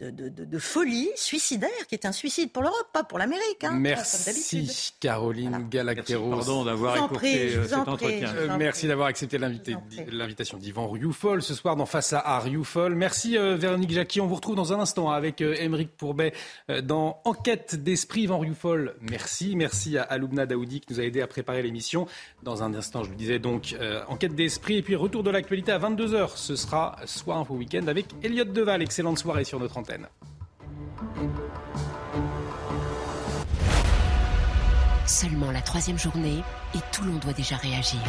[0.09, 3.63] de, folie suicidaire, qui est un suicide pour l'Europe, pas pour l'Amérique.
[3.63, 5.95] Hein, merci Caroline voilà.
[6.03, 8.33] Pardon d'avoir écouté euh, cet entretien.
[8.35, 12.95] Euh, merci d'avoir accepté l'invitation d'Yvan Rioufol ce soir dans Face à Rioufol.
[12.95, 14.21] Merci euh, Véronique Jacqui.
[14.21, 16.33] On vous retrouve dans un instant avec Émeric Pourbet
[16.83, 18.21] dans Enquête d'esprit.
[18.21, 19.55] Yvan Rioufol, merci.
[19.55, 22.07] Merci à Aloubna Daoudi qui nous a aidé à préparer l'émission.
[22.43, 23.75] Dans un instant, je vous disais donc
[24.07, 26.31] Enquête d'esprit et puis retour de l'actualité à 22h.
[26.35, 28.81] Ce sera Soir Info Week-end avec Elliot Deval.
[28.81, 29.90] Excellente soirée sur notre antenne.
[35.05, 36.41] Seulement la troisième journée
[36.73, 37.99] et Toulon doit déjà réagir.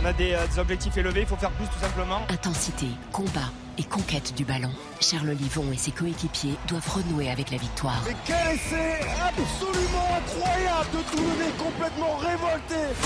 [0.00, 2.22] On a des, euh, objectifs élevés, il faut faire plus tout simplement.
[2.30, 4.70] Intensité, combat et conquête du ballon.
[5.00, 8.02] Charles Olivon et ses coéquipiers doivent renouer avec la victoire.
[8.06, 12.96] Mais quel essai absolument incroyable de Toulonnais complètement révolté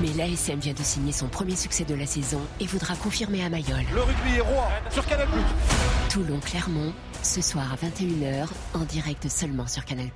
[0.00, 3.50] Mais l'ASM vient de signer son premier succès de la saison et voudra confirmer à
[3.50, 3.84] Mayol.
[3.92, 5.28] Le rugby est roi sur Canal+.
[6.08, 10.10] Toulon-Clermont, ce soir à 21h, en direct seulement sur Canal+.